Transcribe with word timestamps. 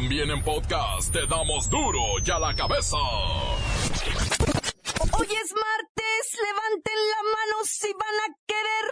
También 0.00 0.30
en 0.30 0.40
podcast 0.44 1.12
te 1.12 1.26
damos 1.26 1.68
duro 1.68 1.98
y 2.24 2.30
a 2.30 2.38
la 2.38 2.54
cabeza. 2.54 2.96
Hoy 5.10 5.26
es 5.26 5.52
martes, 5.52 6.38
levanten 6.40 6.98
la 7.10 7.22
mano 7.34 7.64
si 7.64 7.92
van 7.94 8.16
a 8.22 8.28
querer. 8.46 8.86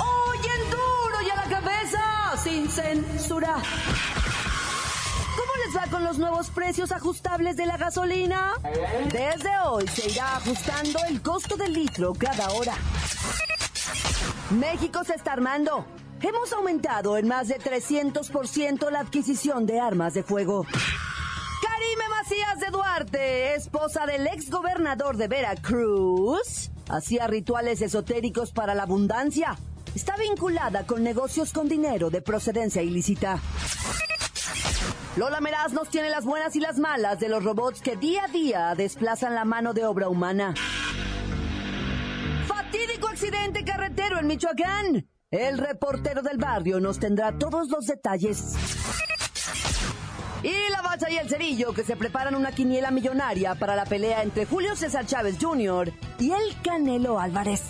Hoy 0.00 0.38
en 0.38 0.70
duro 0.70 1.22
y 1.26 1.30
a 1.30 1.36
la 1.36 1.48
cabeza, 1.48 2.36
sin 2.44 2.68
censura. 2.68 3.56
¿Cómo 5.52 5.64
les 5.66 5.76
va 5.76 5.90
con 5.90 6.04
los 6.04 6.18
nuevos 6.18 6.50
precios 6.50 6.92
ajustables 6.92 7.56
de 7.56 7.66
la 7.66 7.76
gasolina? 7.76 8.52
Desde 9.12 9.50
hoy 9.66 9.86
se 9.86 10.08
irá 10.08 10.36
ajustando 10.36 10.98
el 11.08 11.20
costo 11.20 11.56
del 11.56 11.74
litro 11.74 12.14
cada 12.14 12.50
hora. 12.52 12.72
México 14.50 15.04
se 15.04 15.14
está 15.14 15.34
armando. 15.34 15.84
Hemos 16.22 16.52
aumentado 16.54 17.18
en 17.18 17.28
más 17.28 17.48
de 17.48 17.58
300% 17.58 18.90
la 18.90 19.00
adquisición 19.00 19.66
de 19.66 19.78
armas 19.78 20.14
de 20.14 20.22
fuego. 20.22 20.64
Karime 20.64 22.08
Macías 22.08 22.60
de 22.60 22.70
Duarte, 22.70 23.54
esposa 23.54 24.06
del 24.06 24.26
ex 24.28 24.48
gobernador 24.48 25.18
de 25.18 25.28
Veracruz, 25.28 26.70
hacía 26.88 27.26
rituales 27.26 27.82
esotéricos 27.82 28.52
para 28.52 28.74
la 28.74 28.84
abundancia. 28.84 29.58
Está 29.94 30.16
vinculada 30.16 30.86
con 30.86 31.02
negocios 31.02 31.52
con 31.52 31.68
dinero 31.68 32.08
de 32.08 32.22
procedencia 32.22 32.80
ilícita. 32.80 33.38
Lola 35.16 35.42
Meraz 35.42 35.74
nos 35.74 35.90
tiene 35.90 36.08
las 36.08 36.24
buenas 36.24 36.56
y 36.56 36.60
las 36.60 36.78
malas 36.78 37.20
de 37.20 37.28
los 37.28 37.44
robots 37.44 37.82
que 37.82 37.96
día 37.96 38.24
a 38.24 38.28
día 38.28 38.74
desplazan 38.74 39.34
la 39.34 39.44
mano 39.44 39.74
de 39.74 39.84
obra 39.84 40.08
humana. 40.08 40.54
Fatídico 42.46 43.08
accidente 43.08 43.62
carretero 43.62 44.18
en 44.18 44.26
Michoacán. 44.26 45.06
El 45.30 45.58
reportero 45.58 46.22
del 46.22 46.38
barrio 46.38 46.80
nos 46.80 46.98
tendrá 46.98 47.36
todos 47.38 47.68
los 47.68 47.86
detalles. 47.86 48.54
Y 50.42 50.70
la 50.70 50.80
bacha 50.80 51.10
y 51.10 51.18
el 51.18 51.28
cerillo 51.28 51.74
que 51.74 51.84
se 51.84 51.94
preparan 51.94 52.34
una 52.34 52.52
quiniela 52.52 52.90
millonaria 52.90 53.54
para 53.54 53.76
la 53.76 53.84
pelea 53.84 54.22
entre 54.22 54.46
Julio 54.46 54.74
César 54.76 55.04
Chávez 55.04 55.36
Jr. 55.38 55.92
y 56.18 56.30
el 56.30 56.62
Canelo 56.62 57.20
Álvarez. 57.20 57.62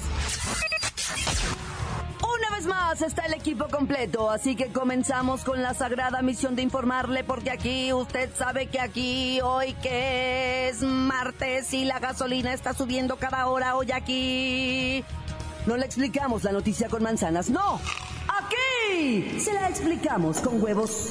Vez 2.62 2.68
más 2.68 3.02
está 3.02 3.26
el 3.26 3.34
equipo 3.34 3.66
completo, 3.66 4.30
así 4.30 4.54
que 4.54 4.68
comenzamos 4.68 5.42
con 5.42 5.62
la 5.62 5.74
sagrada 5.74 6.22
misión 6.22 6.54
de 6.54 6.62
informarle, 6.62 7.24
porque 7.24 7.50
aquí 7.50 7.92
usted 7.92 8.30
sabe 8.36 8.68
que 8.68 8.78
aquí 8.78 9.40
hoy 9.40 9.72
que 9.82 10.68
es 10.68 10.80
martes 10.80 11.74
y 11.74 11.84
la 11.84 11.98
gasolina 11.98 12.52
está 12.52 12.72
subiendo 12.72 13.16
cada 13.16 13.48
hora, 13.48 13.74
hoy 13.74 13.90
aquí 13.90 15.04
no 15.66 15.76
le 15.76 15.86
explicamos 15.86 16.44
la 16.44 16.52
noticia 16.52 16.88
con 16.88 17.02
manzanas, 17.02 17.50
no. 17.50 17.80
Aquí 18.28 19.40
se 19.40 19.52
la 19.54 19.68
explicamos 19.68 20.38
con 20.38 20.62
huevos. 20.62 21.10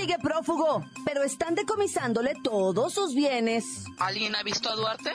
Sigue 0.00 0.18
prófugo, 0.18 0.82
pero 1.04 1.22
están 1.22 1.54
decomisándole 1.54 2.32
todos 2.42 2.94
sus 2.94 3.14
bienes. 3.14 3.84
¿Alguien 3.98 4.34
ha 4.34 4.42
visto 4.42 4.70
a 4.70 4.74
Duarte? 4.74 5.10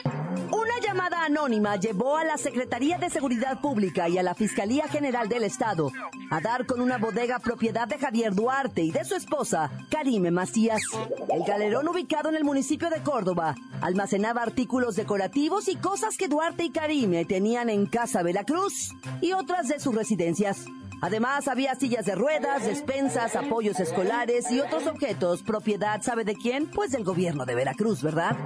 Una 0.52 0.78
llamada 0.80 1.24
anónima 1.24 1.74
llevó 1.74 2.16
a 2.16 2.24
la 2.24 2.36
Secretaría 2.36 2.96
de 2.98 3.10
Seguridad 3.10 3.60
Pública 3.60 4.08
y 4.08 4.18
a 4.18 4.22
la 4.22 4.34
Fiscalía 4.34 4.86
General 4.86 5.28
del 5.28 5.42
Estado 5.42 5.90
a 6.30 6.40
dar 6.40 6.66
con 6.66 6.80
una 6.80 6.98
bodega 6.98 7.40
propiedad 7.40 7.88
de 7.88 7.98
Javier 7.98 8.32
Duarte 8.32 8.82
y 8.82 8.92
de 8.92 9.04
su 9.04 9.16
esposa, 9.16 9.72
Karime 9.90 10.30
Macías. 10.30 10.82
El 11.28 11.42
galerón 11.42 11.88
ubicado 11.88 12.28
en 12.28 12.36
el 12.36 12.44
municipio 12.44 12.88
de 12.88 13.02
Córdoba 13.02 13.56
almacenaba 13.80 14.42
artículos 14.42 14.94
decorativos 14.94 15.66
y 15.66 15.76
cosas 15.76 16.16
que 16.16 16.28
Duarte 16.28 16.62
y 16.64 16.70
Karime 16.70 17.24
tenían 17.24 17.70
en 17.70 17.86
Casa 17.86 18.22
Veracruz 18.22 18.94
y 19.20 19.32
otras 19.32 19.66
de 19.66 19.80
sus 19.80 19.94
residencias. 19.94 20.66
Además, 21.06 21.46
había 21.46 21.76
sillas 21.76 22.04
de 22.04 22.16
ruedas, 22.16 22.66
despensas, 22.66 23.36
apoyos 23.36 23.78
escolares 23.78 24.50
y 24.50 24.58
otros 24.58 24.88
objetos, 24.88 25.44
propiedad, 25.44 26.02
¿sabe 26.02 26.24
de 26.24 26.34
quién? 26.34 26.66
Pues 26.68 26.90
del 26.90 27.04
gobierno 27.04 27.46
de 27.46 27.54
Veracruz, 27.54 28.02
¿verdad? 28.02 28.36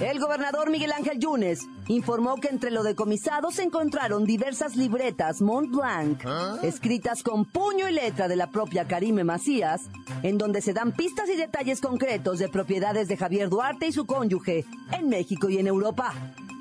El 0.00 0.18
gobernador 0.18 0.70
Miguel 0.70 0.90
Ángel 0.90 1.20
Yunes 1.20 1.60
informó 1.86 2.34
que 2.34 2.48
entre 2.48 2.72
lo 2.72 2.82
decomisado 2.82 3.52
se 3.52 3.62
encontraron 3.62 4.24
diversas 4.24 4.74
libretas 4.74 5.40
Mont 5.40 5.70
Blanc, 5.70 6.20
escritas 6.64 7.22
con 7.22 7.44
puño 7.44 7.88
y 7.88 7.92
letra 7.92 8.26
de 8.26 8.34
la 8.34 8.50
propia 8.50 8.88
Karime 8.88 9.22
Macías, 9.22 9.82
en 10.24 10.36
donde 10.36 10.62
se 10.62 10.72
dan 10.72 10.90
pistas 10.90 11.28
y 11.28 11.36
detalles 11.36 11.80
concretos 11.80 12.40
de 12.40 12.48
propiedades 12.48 13.06
de 13.06 13.16
Javier 13.16 13.48
Duarte 13.48 13.86
y 13.86 13.92
su 13.92 14.04
cónyuge 14.04 14.64
en 14.90 15.08
México 15.08 15.48
y 15.48 15.58
en 15.58 15.68
Europa, 15.68 16.12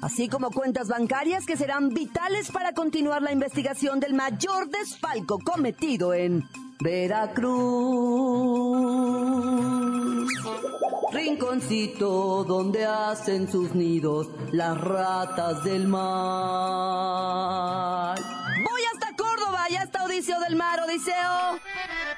así 0.04 0.28
como 0.28 0.52
cuentas 0.52 0.90
bancarias 0.90 1.46
que 1.46 1.56
serán 1.56 1.88
vitales 1.90 2.52
para 2.52 2.74
continuar 2.74 3.22
la 3.22 3.32
investigación 3.32 4.02
del 4.02 4.14
mayor 4.14 4.68
desfalco 4.70 5.40
cometido 5.40 6.14
en 6.14 6.44
Veracruz. 6.82 7.54
Rinconcito 11.12 12.44
donde 12.44 12.86
hacen 12.86 13.50
sus 13.50 13.74
nidos 13.76 14.28
las 14.52 14.78
ratas 14.82 15.64
del 15.64 15.88
mar. 15.88 16.04
Voy 18.18 18.82
hasta 18.94 19.16
Córdoba, 19.16 19.68
ya 19.70 19.84
está 19.84 20.04
Odiseo 20.04 20.42
del 20.42 20.58
Mar, 20.58 20.82
Odiseo. 20.82 21.60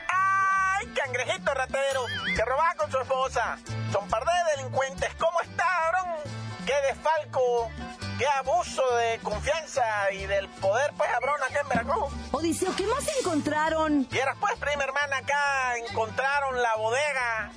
¡Ay, 0.10 0.88
cangrejito 0.88 1.54
ratero! 1.54 2.02
Que 2.36 2.44
robaba 2.44 2.74
con 2.78 2.90
su 2.90 2.98
esposa. 2.98 3.60
Son 3.92 4.08
par 4.08 4.24
de 4.26 4.32
delincuentes. 4.58 5.14
¿Cómo 5.20 5.40
está, 5.42 5.66
cabrón? 5.92 6.35
¡Qué 6.76 6.88
desfalco! 6.88 7.72
¡Qué 8.18 8.28
abuso 8.28 8.84
de 8.98 9.20
confianza 9.20 9.84
y 10.12 10.26
del 10.26 10.50
poder, 10.50 10.92
pues, 10.98 11.10
cabrón, 11.10 11.42
acá 11.44 11.62
en 11.62 11.70
Veracruz! 11.70 12.14
Odiseo, 12.32 12.76
¿qué 12.76 12.86
más 12.88 13.08
encontraron? 13.20 14.06
Y 14.12 14.18
era, 14.18 14.36
pues, 14.36 14.58
prima 14.60 14.84
hermana, 14.84 15.18
acá 15.18 15.78
encontraron 15.78 16.62
la 16.62 16.76
bodega 16.76 17.52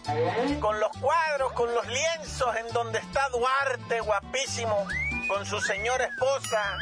con 0.60 0.78
los 0.78 0.90
cuadros, 0.98 1.52
con 1.54 1.74
los 1.74 1.86
lienzos 1.88 2.54
en 2.56 2.72
donde 2.72 3.00
está 3.00 3.28
Duarte, 3.30 4.00
guapísimo, 4.00 4.86
con 5.28 5.44
su 5.46 5.60
señora 5.60 6.04
esposa, 6.04 6.76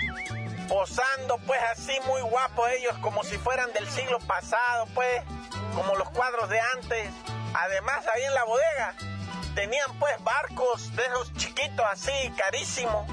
posando, 0.68 1.38
pues, 1.46 1.60
así 1.72 1.98
muy 2.06 2.20
guapos 2.20 2.68
ellos, 2.72 2.94
como 3.00 3.24
si 3.24 3.38
fueran 3.38 3.72
del 3.72 3.88
siglo 3.88 4.18
pasado, 4.20 4.86
pues, 4.94 5.22
como 5.74 5.96
los 5.96 6.10
cuadros 6.10 6.50
de 6.50 6.60
antes. 6.60 7.08
Además, 7.54 8.04
ahí 8.14 8.24
en 8.24 8.34
la 8.34 8.44
bodega 8.44 8.94
tenían, 9.56 9.92
pues, 9.98 10.14
barcos 10.22 10.94
de 10.94 11.04
esos 11.06 11.32
chiquitos 11.34 11.84
así, 11.90 12.12
carísimos 12.36 13.04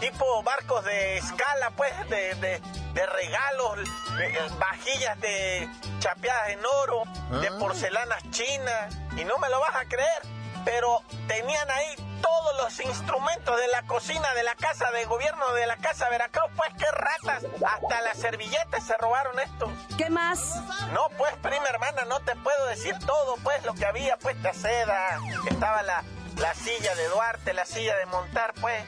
tipo 0.00 0.42
barcos 0.42 0.84
de 0.84 1.16
escala, 1.16 1.70
pues, 1.76 1.92
de, 2.10 2.34
de, 2.34 2.60
de 2.92 3.06
regalos, 3.06 3.78
de- 4.18 4.28
de 4.28 4.48
vajillas 4.58 5.18
de 5.20 5.66
chapeadas 6.00 6.50
en 6.50 6.60
oro, 6.82 7.04
de 7.40 7.50
porcelanas 7.52 8.22
chinas, 8.30 8.94
y 9.16 9.24
no 9.24 9.38
me 9.38 9.48
lo 9.48 9.60
vas 9.60 9.76
a 9.76 9.84
creer, 9.86 10.20
pero 10.64 11.00
tenían 11.26 11.70
ahí 11.70 11.94
todos 12.24 12.56
los 12.62 12.80
instrumentos 12.80 13.60
de 13.60 13.68
la 13.68 13.82
cocina 13.82 14.32
de 14.34 14.42
la 14.44 14.54
casa 14.54 14.90
de 14.92 15.04
gobierno 15.04 15.52
de 15.52 15.66
la 15.66 15.76
casa 15.76 16.08
Veracruz, 16.08 16.50
pues 16.56 16.70
qué 16.78 16.86
ratas, 16.90 17.44
hasta 17.66 18.00
las 18.00 18.16
servilletas 18.18 18.86
se 18.86 18.96
robaron 18.96 19.38
estos. 19.38 19.70
¿Qué 19.98 20.08
más? 20.08 20.56
No, 20.92 21.08
pues, 21.18 21.34
prima 21.42 21.66
hermana, 21.68 22.04
no 22.06 22.20
te 22.20 22.34
puedo 22.36 22.66
decir 22.66 22.98
todo, 23.00 23.36
pues, 23.42 23.62
lo 23.64 23.74
que 23.74 23.84
había, 23.84 24.16
pues, 24.16 24.42
de 24.42 24.54
seda. 24.54 25.20
Estaba 25.50 25.82
la, 25.82 26.02
la 26.38 26.54
silla 26.54 26.94
de 26.94 27.08
Duarte, 27.08 27.52
la 27.52 27.66
silla 27.66 27.94
de 27.96 28.06
montar, 28.06 28.54
pues, 28.60 28.82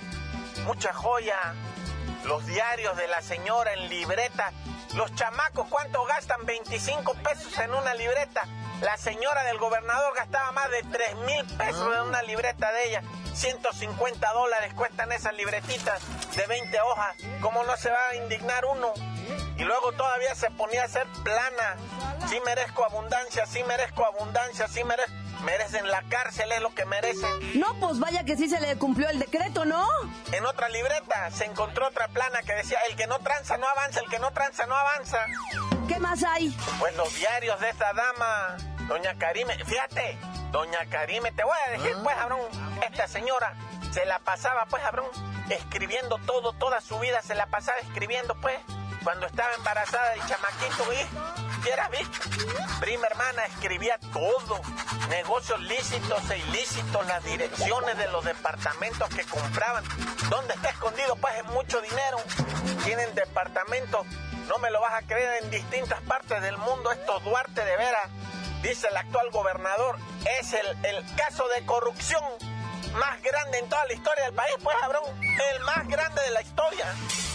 mucha 0.64 0.92
joya. 0.94 1.36
Los 2.24 2.46
diarios 2.46 2.96
de 2.96 3.06
la 3.08 3.20
señora 3.20 3.72
en 3.74 3.88
libreta. 3.88 4.52
Los 4.96 5.14
chamacos, 5.14 5.68
¿cuánto 5.68 6.02
gastan? 6.06 6.46
25 6.46 7.12
pesos 7.16 7.58
en 7.58 7.74
una 7.74 7.92
libreta. 7.92 8.44
La 8.80 8.96
señora 8.96 9.44
del 9.44 9.58
gobernador 9.58 10.14
gastaba 10.16 10.52
más 10.52 10.70
de 10.70 10.82
3 10.84 11.16
mil 11.16 11.44
pesos 11.58 11.94
en 11.96 12.02
una 12.02 12.22
libreta 12.22 12.72
de 12.72 12.88
ella. 12.88 13.02
150 13.34 14.32
dólares 14.32 14.72
cuestan 14.72 15.12
esas 15.12 15.34
libretitas 15.34 16.00
de 16.34 16.46
20 16.46 16.80
hojas. 16.80 17.14
¿Cómo 17.42 17.62
no 17.64 17.76
se 17.76 17.90
va 17.90 18.08
a 18.10 18.16
indignar 18.16 18.64
uno? 18.64 18.94
Y 19.58 19.64
luego 19.64 19.92
todavía 19.92 20.34
se 20.34 20.50
ponía 20.52 20.84
a 20.84 20.88
ser 20.88 21.06
plana. 21.22 21.76
Sí 22.30 22.40
merezco 22.46 22.82
abundancia, 22.86 23.44
sí 23.44 23.62
merezco 23.64 24.06
abundancia, 24.06 24.66
sí 24.66 24.82
merezco... 24.82 25.12
Merecen 25.44 25.88
la 25.88 26.02
cárcel, 26.08 26.50
es 26.52 26.60
lo 26.60 26.74
que 26.74 26.84
merecen. 26.86 27.60
No, 27.60 27.74
pues 27.80 27.98
vaya 27.98 28.24
que 28.24 28.36
sí 28.36 28.48
se 28.48 28.60
le 28.60 28.76
cumplió 28.76 29.08
el 29.08 29.18
decreto, 29.18 29.64
¿no? 29.64 29.86
En 30.32 30.44
otra 30.46 30.68
libreta 30.68 31.30
se 31.30 31.44
encontró 31.44 31.86
otra 31.88 32.08
plana 32.08 32.40
que 32.42 32.54
decía, 32.54 32.78
el 32.88 32.96
que 32.96 33.06
no 33.06 33.18
tranza 33.20 33.56
no 33.56 33.66
avanza, 33.68 34.00
el 34.00 34.10
que 34.10 34.18
no 34.18 34.30
tranza 34.32 34.66
no 34.66 34.74
avanza. 34.74 35.18
¿Qué 35.88 35.98
más 35.98 36.24
hay? 36.24 36.56
Pues 36.78 36.96
los 36.96 37.14
diarios 37.14 37.60
de 37.60 37.70
esta 37.70 37.92
dama, 37.92 38.56
doña 38.88 39.14
Karime. 39.18 39.56
Fíjate, 39.64 40.18
doña 40.50 40.84
Karime, 40.90 41.30
te 41.32 41.44
voy 41.44 41.56
a 41.66 41.70
decir, 41.72 41.92
¿Ah? 41.96 42.00
pues, 42.02 42.16
cabrón, 42.16 42.40
esta 42.90 43.06
señora 43.06 43.54
se 43.92 44.04
la 44.06 44.18
pasaba, 44.18 44.66
pues, 44.66 44.82
cabrón, 44.82 45.06
escribiendo 45.48 46.18
todo, 46.26 46.52
toda 46.54 46.80
su 46.80 46.98
vida 46.98 47.22
se 47.22 47.34
la 47.34 47.46
pasaba 47.46 47.78
escribiendo, 47.78 48.34
pues, 48.40 48.58
cuando 49.06 49.28
estaba 49.28 49.54
embarazada 49.54 50.10
del 50.10 50.26
chamaquito, 50.26 50.92
¿y? 50.92 51.62
¿Quieras, 51.62 51.90
visto? 51.92 52.28
Prima 52.80 53.06
hermana 53.06 53.44
escribía 53.44 53.96
todo, 54.12 54.60
negocios 55.08 55.60
lícitos 55.60 56.28
e 56.28 56.38
ilícitos, 56.38 57.06
las 57.06 57.22
direcciones 57.22 57.96
de 57.98 58.08
los 58.08 58.24
departamentos 58.24 59.08
que 59.10 59.22
compraban. 59.26 59.84
¿Dónde 60.28 60.54
está 60.54 60.70
escondido? 60.70 61.14
Pues 61.14 61.36
es 61.36 61.44
mucho 61.44 61.80
dinero. 61.82 62.18
Tienen 62.82 63.14
departamentos, 63.14 64.08
no 64.48 64.58
me 64.58 64.72
lo 64.72 64.80
vas 64.80 64.94
a 64.94 65.06
creer, 65.06 65.44
en 65.44 65.52
distintas 65.52 66.00
partes 66.00 66.42
del 66.42 66.58
mundo. 66.58 66.90
Estos 66.90 67.22
Duarte 67.22 67.64
de 67.64 67.76
Vera, 67.76 68.10
dice 68.60 68.88
el 68.88 68.96
actual 68.96 69.30
gobernador, 69.30 69.98
es 70.40 70.52
el, 70.52 70.84
el 70.84 71.14
caso 71.14 71.46
de 71.46 71.64
corrupción 71.64 72.24
más 72.94 73.22
grande 73.22 73.58
en 73.58 73.68
toda 73.68 73.84
la 73.84 73.92
historia 73.92 74.24
del 74.24 74.34
país, 74.34 74.54
pues 74.64 74.76
cabrón, 74.80 75.04
el 75.22 75.60
más 75.60 75.86
grande 75.86 76.22
de 76.22 76.30
la 76.30 76.42
historia. 76.42 76.86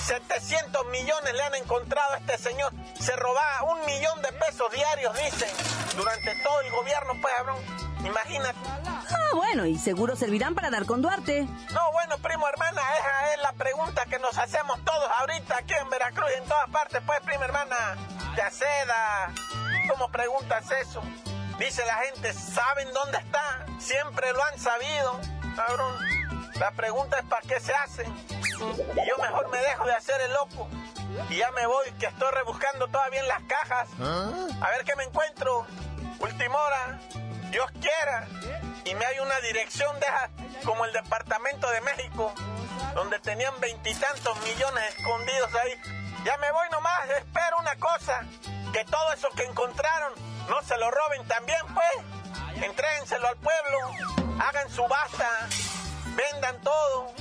700 0.05 0.85
millones 0.87 1.33
le 1.33 1.43
han 1.43 1.55
encontrado 1.55 2.13
a 2.13 2.17
este 2.17 2.37
señor. 2.37 2.71
Se 2.99 3.15
robaba 3.15 3.63
un 3.73 3.85
millón 3.85 4.21
de 4.21 4.31
pesos 4.33 4.71
diarios, 4.71 5.15
dicen, 5.17 5.49
durante 5.95 6.35
todo 6.43 6.61
el 6.61 6.71
gobierno, 6.71 7.13
pues 7.21 7.33
cabrón. 7.35 7.57
Imagínate. 8.03 8.57
Ah, 8.87 9.35
bueno, 9.35 9.65
y 9.65 9.77
seguro 9.77 10.15
servirán 10.15 10.55
para 10.55 10.69
dar 10.71 10.85
con 10.85 11.01
Duarte. 11.01 11.43
No, 11.71 11.91
bueno, 11.91 12.17
primo 12.17 12.47
hermana, 12.47 12.81
esa 12.97 13.33
es 13.33 13.41
la 13.41 13.53
pregunta 13.53 14.05
que 14.05 14.17
nos 14.19 14.37
hacemos 14.37 14.83
todos 14.83 15.09
ahorita 15.19 15.57
aquí 15.57 15.73
en 15.73 15.89
Veracruz 15.89 16.29
y 16.35 16.39
en 16.39 16.45
todas 16.45 16.69
partes, 16.71 17.01
pues, 17.05 17.19
prima 17.21 17.45
hermana. 17.45 17.75
Ya 18.35 18.49
seda. 18.49 19.31
¿Cómo 19.87 20.09
preguntas 20.09 20.65
eso? 20.71 21.01
Dice 21.59 21.85
la 21.85 21.95
gente, 21.95 22.33
¿saben 22.33 22.91
dónde 22.93 23.19
está? 23.19 23.65
Siempre 23.79 24.33
lo 24.33 24.43
han 24.45 24.59
sabido. 24.59 25.19
Cabrón, 25.55 25.95
la 26.55 26.71
pregunta 26.71 27.19
es 27.19 27.25
¿para 27.25 27.41
qué 27.41 27.59
se 27.59 27.73
hace? 27.73 28.05
Y 28.61 29.09
yo 29.09 29.17
mejor 29.17 29.49
me 29.49 29.57
dejo 29.59 29.85
de 29.85 29.93
hacer 29.93 30.19
el 30.21 30.33
loco. 30.33 30.69
Y 31.29 31.37
ya 31.37 31.51
me 31.51 31.65
voy, 31.65 31.91
que 31.99 32.05
estoy 32.05 32.31
rebuscando 32.31 32.87
todavía 32.87 33.19
en 33.19 33.27
las 33.27 33.41
cajas. 33.43 33.89
A 33.99 34.69
ver 34.69 34.83
qué 34.85 34.95
me 34.95 35.03
encuentro. 35.03 35.65
Última 36.19 36.57
hora, 36.57 36.99
Dios 37.49 37.69
quiera. 37.81 38.27
Y 38.85 38.95
me 38.95 39.05
hay 39.05 39.19
una 39.19 39.39
dirección 39.41 39.99
de 39.99 40.07
como 40.65 40.85
el 40.85 40.93
Departamento 40.93 41.69
de 41.69 41.81
México, 41.81 42.33
donde 42.93 43.19
tenían 43.19 43.59
veintitantos 43.59 44.39
millones 44.41 44.83
escondidos 44.97 45.53
ahí. 45.55 45.81
Ya 46.23 46.37
me 46.37 46.51
voy 46.51 46.69
nomás, 46.69 47.09
espero 47.09 47.57
una 47.59 47.75
cosa, 47.77 48.23
que 48.73 48.85
todo 48.85 49.13
eso 49.13 49.29
que 49.35 49.43
encontraron 49.43 50.13
no 50.49 50.61
se 50.61 50.77
lo 50.77 50.91
roben 50.91 51.27
también, 51.27 51.61
pues. 51.73 52.63
Entréguenselo 52.63 53.27
al 53.27 53.37
pueblo 53.37 53.77
hagan 54.39 54.69
subasta, 54.69 55.47
vendan 56.15 56.61
todo 56.61 57.13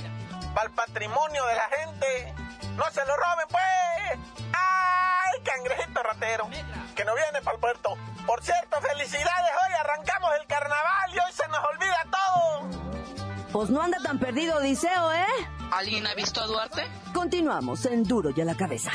para 0.53 0.67
el 0.67 0.73
patrimonio 0.73 1.45
de 1.45 1.55
la 1.55 1.69
gente. 1.77 2.33
No 2.75 2.85
se 2.91 3.05
lo 3.05 3.15
roben, 3.15 3.47
pues. 3.49 4.19
¡Ay, 4.53 5.41
cangrejito 5.43 6.03
ratero! 6.03 6.49
Que 6.95 7.05
no 7.05 7.15
viene 7.15 7.41
para 7.43 7.55
el 7.55 7.59
puerto. 7.61 7.97
Por 8.25 8.43
cierto, 8.43 8.77
felicidades. 8.81 9.51
Hoy 9.65 9.73
arrancamos 9.79 10.31
el 10.39 10.47
carnaval 10.47 11.13
y 11.13 11.19
hoy 11.19 11.33
se 11.33 11.47
nos 11.47 11.59
olvida 11.65 12.05
todo. 12.11 13.41
Pues 13.51 13.69
no 13.69 13.81
anda 13.81 13.97
tan 14.03 14.19
perdido 14.19 14.57
Odiseo, 14.57 15.11
¿eh? 15.11 15.25
¿Alguien 15.71 16.07
ha 16.07 16.13
visto 16.15 16.41
a 16.41 16.47
Duarte? 16.47 16.87
Continuamos 17.13 17.85
en 17.85 18.03
Duro 18.03 18.31
y 18.35 18.41
a 18.41 18.45
la 18.45 18.55
cabeza. 18.55 18.91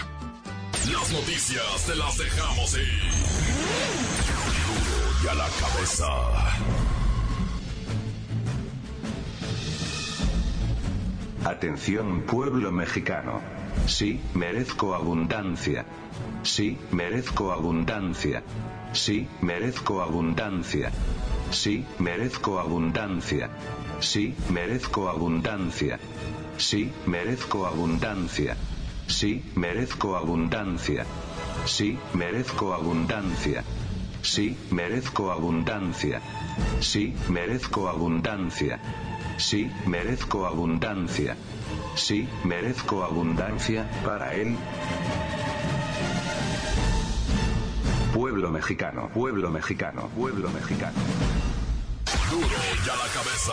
Las 0.90 1.10
noticias 1.10 1.84
te 1.86 1.94
las 1.96 2.16
dejamos 2.16 2.74
ir. 2.74 3.10
Duro 4.66 5.24
y 5.24 5.28
a 5.28 5.34
la 5.34 5.48
cabeza. 5.60 6.06
Atención 11.46 12.22
pueblo 12.22 12.72
mexicano. 12.72 13.40
Sí, 13.87 14.20
merezco 14.34 14.96
abundancia. 14.96 15.87
Sí, 16.43 16.76
merezco 16.90 17.52
abundancia. 17.52 18.43
Sí, 18.93 19.28
merezco 19.43 20.02
abundancia. 20.02 20.90
Sí, 21.52 21.87
merezco 22.00 22.58
abundancia. 22.58 23.48
Sí, 24.00 24.34
merezco 24.50 25.08
abundancia. 25.08 26.00
Sí, 26.58 26.93
merezco 27.06 27.64
abundancia. 27.64 28.56
Sí, 29.06 29.44
merezco 29.54 30.16
abundancia. 30.16 31.06
Merezco 32.12 32.75
abundancia. 32.75 33.62
Sí, 34.26 34.56
merezco 34.73 35.31
abundancia. 35.31 36.20
Sí, 36.81 37.14
merezco 37.28 37.88
abundancia. 37.88 38.81
Sí, 39.38 39.70
merezco 39.87 40.46
abundancia. 40.46 41.37
Sí, 41.94 42.28
merezco 42.43 43.05
abundancia 43.05 43.88
para 44.05 44.34
él. 44.34 44.56
Pueblo 48.12 48.50
mexicano, 48.50 49.08
pueblo 49.14 49.49
mexicano, 49.49 50.08
pueblo 50.08 50.50
mexicano. 50.50 50.99
Duro 52.28 52.58
ya 52.84 52.96
la 52.96 53.08
cabeza. 53.14 53.52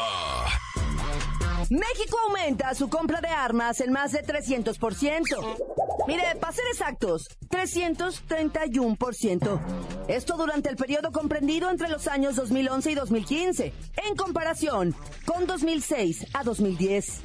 México 1.70 2.18
aumenta 2.28 2.74
su 2.74 2.90
compra 2.90 3.22
de 3.22 3.28
armas 3.28 3.80
en 3.80 3.92
más 3.92 4.12
de 4.12 4.24
300%. 4.24 5.83
Mire, 6.08 6.24
para 6.40 6.54
ser 6.54 6.66
exactos, 6.72 7.28
331%. 7.50 9.60
Esto 10.08 10.38
durante 10.38 10.70
el 10.70 10.76
periodo 10.76 11.12
comprendido 11.12 11.70
entre 11.70 11.90
los 11.90 12.08
años 12.08 12.36
2011 12.36 12.92
y 12.92 12.96
2015, 12.96 13.74
en 14.08 14.16
comparación 14.16 14.96
con 15.26 15.46
2006 15.48 16.28
a 16.34 16.44
2010. 16.44 17.22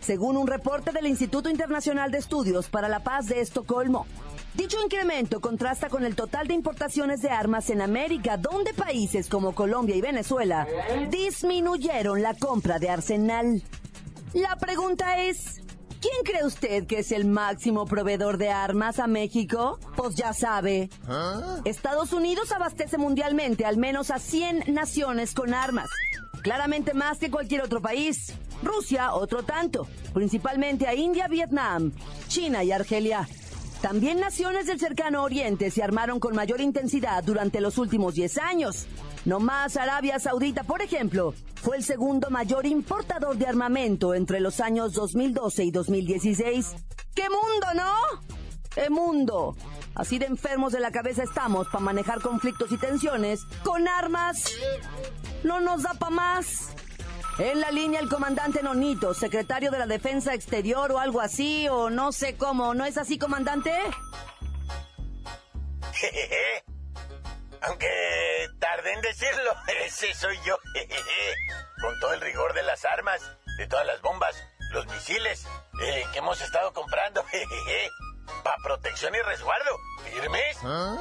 Según 0.00 0.36
un 0.36 0.46
reporte 0.46 0.92
del 0.92 1.06
Instituto 1.06 1.50
Internacional 1.50 2.10
de 2.10 2.18
Estudios 2.18 2.68
para 2.68 2.88
la 2.88 3.04
Paz 3.04 3.26
de 3.26 3.40
Estocolmo, 3.40 4.06
Dicho 4.54 4.76
incremento 4.84 5.40
contrasta 5.40 5.88
con 5.88 6.04
el 6.04 6.14
total 6.14 6.46
de 6.46 6.52
importaciones 6.52 7.22
de 7.22 7.30
armas 7.30 7.70
en 7.70 7.80
América, 7.80 8.36
donde 8.36 8.74
países 8.74 9.30
como 9.30 9.54
Colombia 9.54 9.96
y 9.96 10.02
Venezuela 10.02 10.66
disminuyeron 11.08 12.20
la 12.20 12.34
compra 12.34 12.78
de 12.78 12.90
arsenal. 12.90 13.62
La 14.34 14.56
pregunta 14.56 15.22
es, 15.22 15.62
¿quién 16.02 16.24
cree 16.24 16.44
usted 16.44 16.86
que 16.86 16.98
es 16.98 17.12
el 17.12 17.24
máximo 17.24 17.86
proveedor 17.86 18.36
de 18.36 18.50
armas 18.50 18.98
a 18.98 19.06
México? 19.06 19.78
Pues 19.96 20.16
ya 20.16 20.32
sabe. 20.34 20.90
¿Ah? 21.08 21.60
Estados 21.64 22.12
Unidos 22.12 22.52
abastece 22.52 22.98
mundialmente 22.98 23.64
al 23.64 23.76
menos 23.76 24.10
a 24.10 24.18
100 24.18 24.74
naciones 24.74 25.32
con 25.32 25.54
armas. 25.54 25.88
Claramente 26.42 26.92
más 26.92 27.18
que 27.18 27.30
cualquier 27.30 27.62
otro 27.62 27.80
país. 27.80 28.34
Rusia, 28.62 29.14
otro 29.14 29.44
tanto. 29.44 29.86
Principalmente 30.12 30.86
a 30.86 30.94
India, 30.94 31.28
Vietnam, 31.28 31.92
China 32.28 32.64
y 32.64 32.72
Argelia. 32.72 33.28
También 33.82 34.20
naciones 34.20 34.66
del 34.66 34.78
cercano 34.78 35.24
oriente 35.24 35.72
se 35.72 35.82
armaron 35.82 36.20
con 36.20 36.36
mayor 36.36 36.60
intensidad 36.60 37.24
durante 37.24 37.60
los 37.60 37.78
últimos 37.78 38.14
10 38.14 38.38
años. 38.38 38.86
No 39.24 39.40
más 39.40 39.76
Arabia 39.76 40.20
Saudita, 40.20 40.62
por 40.62 40.82
ejemplo, 40.82 41.34
fue 41.56 41.78
el 41.78 41.82
segundo 41.82 42.30
mayor 42.30 42.64
importador 42.64 43.36
de 43.36 43.48
armamento 43.48 44.14
entre 44.14 44.38
los 44.38 44.60
años 44.60 44.92
2012 44.92 45.64
y 45.64 45.70
2016. 45.72 46.76
¡Qué 47.12 47.24
mundo, 47.28 47.66
no! 47.74 47.92
¡Qué 48.72 48.88
mundo! 48.88 49.56
Así 49.96 50.20
de 50.20 50.26
enfermos 50.26 50.72
de 50.72 50.78
la 50.78 50.92
cabeza 50.92 51.24
estamos 51.24 51.66
para 51.66 51.84
manejar 51.84 52.20
conflictos 52.20 52.70
y 52.70 52.78
tensiones 52.78 53.44
con 53.64 53.88
armas. 53.88 54.44
No 55.42 55.60
nos 55.60 55.82
da 55.82 55.94
para 55.94 56.14
más. 56.14 56.68
En 57.42 57.60
la 57.60 57.72
línea 57.72 57.98
el 57.98 58.08
comandante 58.08 58.62
Nonito, 58.62 59.14
secretario 59.14 59.72
de 59.72 59.78
la 59.80 59.86
Defensa 59.86 60.32
Exterior 60.32 60.92
o 60.92 61.00
algo 61.00 61.20
así, 61.20 61.68
o 61.68 61.90
no 61.90 62.12
sé 62.12 62.36
cómo. 62.36 62.72
¿No 62.72 62.84
es 62.84 62.96
así, 62.96 63.18
comandante? 63.18 63.76
Aunque 67.62 67.88
tarde 68.60 68.92
en 68.92 69.00
decirlo, 69.00 69.50
ese 69.84 70.14
soy 70.14 70.38
yo. 70.46 70.56
Con 71.80 71.98
todo 71.98 72.12
el 72.14 72.20
rigor 72.20 72.54
de 72.54 72.62
las 72.62 72.84
armas, 72.84 73.20
de 73.58 73.66
todas 73.66 73.86
las 73.86 74.00
bombas, 74.02 74.36
los 74.70 74.86
misiles 74.86 75.44
eh, 75.82 76.04
que 76.12 76.20
hemos 76.20 76.40
estado 76.40 76.72
comprando. 76.72 77.24
Para 78.44 78.56
protección 78.62 79.16
y 79.16 79.20
resguardo. 79.20 79.70
¿Firmes? 80.04 80.58
¿Ah? 80.62 80.96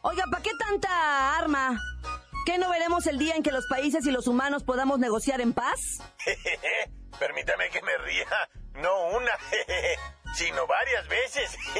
Oiga, 0.00 0.24
¿para 0.30 0.42
qué 0.42 0.52
tanta 0.54 1.36
arma? 1.36 1.78
¿Qué 2.44 2.58
no 2.58 2.68
veremos 2.70 3.06
el 3.06 3.18
día 3.18 3.36
en 3.36 3.42
que 3.42 3.52
los 3.52 3.66
países 3.66 4.04
y 4.06 4.10
los 4.10 4.26
humanos 4.26 4.64
podamos 4.64 4.98
negociar 4.98 5.40
en 5.40 5.52
paz? 5.52 5.78
Permítame 7.18 7.68
que 7.70 7.80
me 7.82 7.96
ría. 7.98 8.26
No 8.74 9.08
una, 9.10 9.30
sino 10.34 10.66
varias 10.66 11.06
veces. 11.08 11.56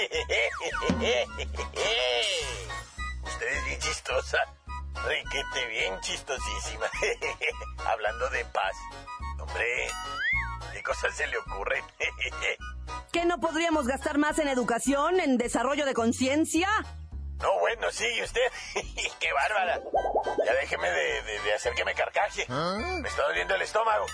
Usted 3.25 3.47
es 3.47 3.65
bien 3.67 3.81
chistosa. 3.81 4.39
Riquete 5.05 5.67
bien 5.69 5.99
chistosísima. 6.01 6.87
Hablando 7.87 8.29
de 8.31 8.45
paz. 8.45 8.77
Hombre, 9.41 9.89
¿qué 10.73 10.83
cosas 10.83 11.17
se 11.17 11.27
le 11.27 11.39
ocurren? 11.39 11.85
¿Qué 13.11 13.25
no 13.25 13.41
podríamos 13.41 13.89
gastar 13.89 14.19
más 14.19 14.39
en 14.39 14.47
educación, 14.47 15.19
en 15.19 15.39
desarrollo 15.39 15.87
de 15.87 15.95
conciencia? 15.95 16.69
No, 17.43 17.59
bueno, 17.59 17.91
sí, 17.91 18.07
¿y 18.17 18.23
usted? 18.23 18.41
¡Qué 19.19 19.33
bárbara! 19.33 19.81
Ya 20.45 20.55
déjeme 20.55 20.91
de, 20.91 21.23
de, 21.23 21.55
hacer 21.55 21.75
que 21.75 21.85
me 21.85 21.95
carcaje. 21.95 22.47
Me 22.49 23.09
está 23.09 23.23
doliendo 23.23 23.55
el 23.55 23.63
estómago. 23.63 24.07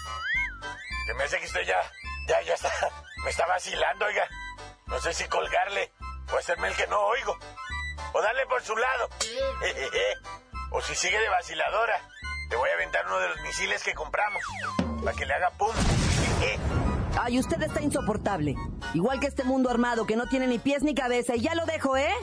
Se 1.07 1.15
me 1.15 1.25
hace 1.25 1.39
que 1.39 1.47
estoy 1.47 1.65
ya, 1.65 1.81
ya, 2.27 2.43
ya 2.43 2.55
está, 2.55 2.71
me 3.25 3.31
está 3.31 3.47
vacilando, 3.47 4.07
oiga. 4.07 4.29
No 4.87 5.01
sé 5.01 5.13
si 5.13 5.25
colgarle 5.29 5.93
o 6.33 6.37
hacerme 6.37 6.69
el 6.69 6.77
que 6.77 6.87
no 6.87 7.01
oigo. 7.01 7.39
O 8.13 8.23
darle 8.23 8.47
por 8.47 8.63
su 8.63 8.77
lado. 8.77 9.09
o 10.71 10.81
si 10.83 10.95
sigue 10.95 11.19
de 11.19 11.29
vaciladora, 11.29 12.01
le 12.51 12.57
voy 12.57 12.71
a 12.71 12.75
aventar 12.75 13.07
uno 13.07 13.19
de 13.19 13.29
los 13.29 13.41
misiles 13.43 13.83
que 13.83 13.95
compramos. 13.95 14.43
Para 15.05 15.17
que 15.17 15.27
le 15.27 15.35
haga 15.35 15.51
pum. 15.51 15.75
Ay, 17.21 17.39
usted 17.39 17.61
está 17.63 17.81
insoportable. 17.81 18.55
Igual 18.95 19.21
que 19.21 19.27
este 19.27 19.45
mundo 19.45 19.71
armado 19.71 20.07
que 20.07 20.17
no 20.17 20.27
tiene 20.29 20.47
ni 20.47 20.59
pies 20.59 20.83
ni 20.83 20.95
cabeza. 20.95 21.35
Y 21.35 21.41
ya 21.41 21.55
lo 21.55 21.67
dejo, 21.67 21.97
¿eh? 21.97 22.15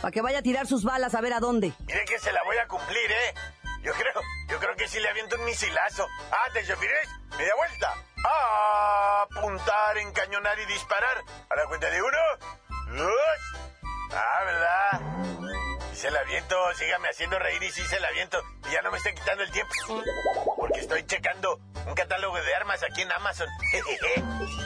Para 0.00 0.12
que 0.12 0.20
vaya 0.20 0.38
a 0.38 0.42
tirar 0.42 0.66
sus 0.66 0.84
balas 0.84 1.14
a 1.14 1.20
ver 1.20 1.32
a 1.32 1.40
dónde. 1.40 1.72
Mire 1.86 2.04
que 2.04 2.18
se 2.18 2.32
la 2.32 2.42
voy 2.44 2.56
a 2.58 2.66
cumplir, 2.68 3.10
¿eh? 3.10 3.34
Yo 3.82 3.92
creo, 3.92 4.20
yo 4.48 4.58
creo 4.58 4.74
que 4.76 4.88
si 4.88 4.98
le 4.98 5.08
aviento 5.08 5.36
un 5.36 5.44
misilazo. 5.44 6.06
Ah, 6.32 6.50
te 6.52 6.60
refieres, 6.62 7.08
media 7.38 7.54
vuelta. 7.56 7.94
Ah, 8.24 9.26
apuntar, 9.30 9.98
encañonar 9.98 10.58
y 10.58 10.66
disparar. 10.66 11.18
A 11.48 11.56
la 11.56 11.66
cuenta 11.66 11.88
de 11.88 12.02
uno, 12.02 12.18
dos. 12.96 13.70
Ah, 14.12 14.44
¿verdad? 14.44 15.00
Y 15.92 15.96
se 15.96 16.10
la 16.10 16.20
aviento, 16.20 16.56
sígame 16.74 17.08
haciendo 17.08 17.38
reír 17.38 17.62
y 17.62 17.70
sí 17.70 17.82
se 17.82 18.00
la 18.00 18.08
aviento. 18.08 18.42
Y 18.68 18.72
ya 18.72 18.82
no 18.82 18.90
me 18.90 18.98
está 18.98 19.12
quitando 19.12 19.44
el 19.44 19.50
tiempo. 19.52 19.72
Porque 20.56 20.80
estoy 20.80 21.06
checando 21.06 21.60
un 21.86 21.94
catálogo 21.94 22.36
de 22.36 22.54
armas 22.54 22.82
aquí 22.82 23.02
en 23.02 23.12
Amazon. 23.12 23.48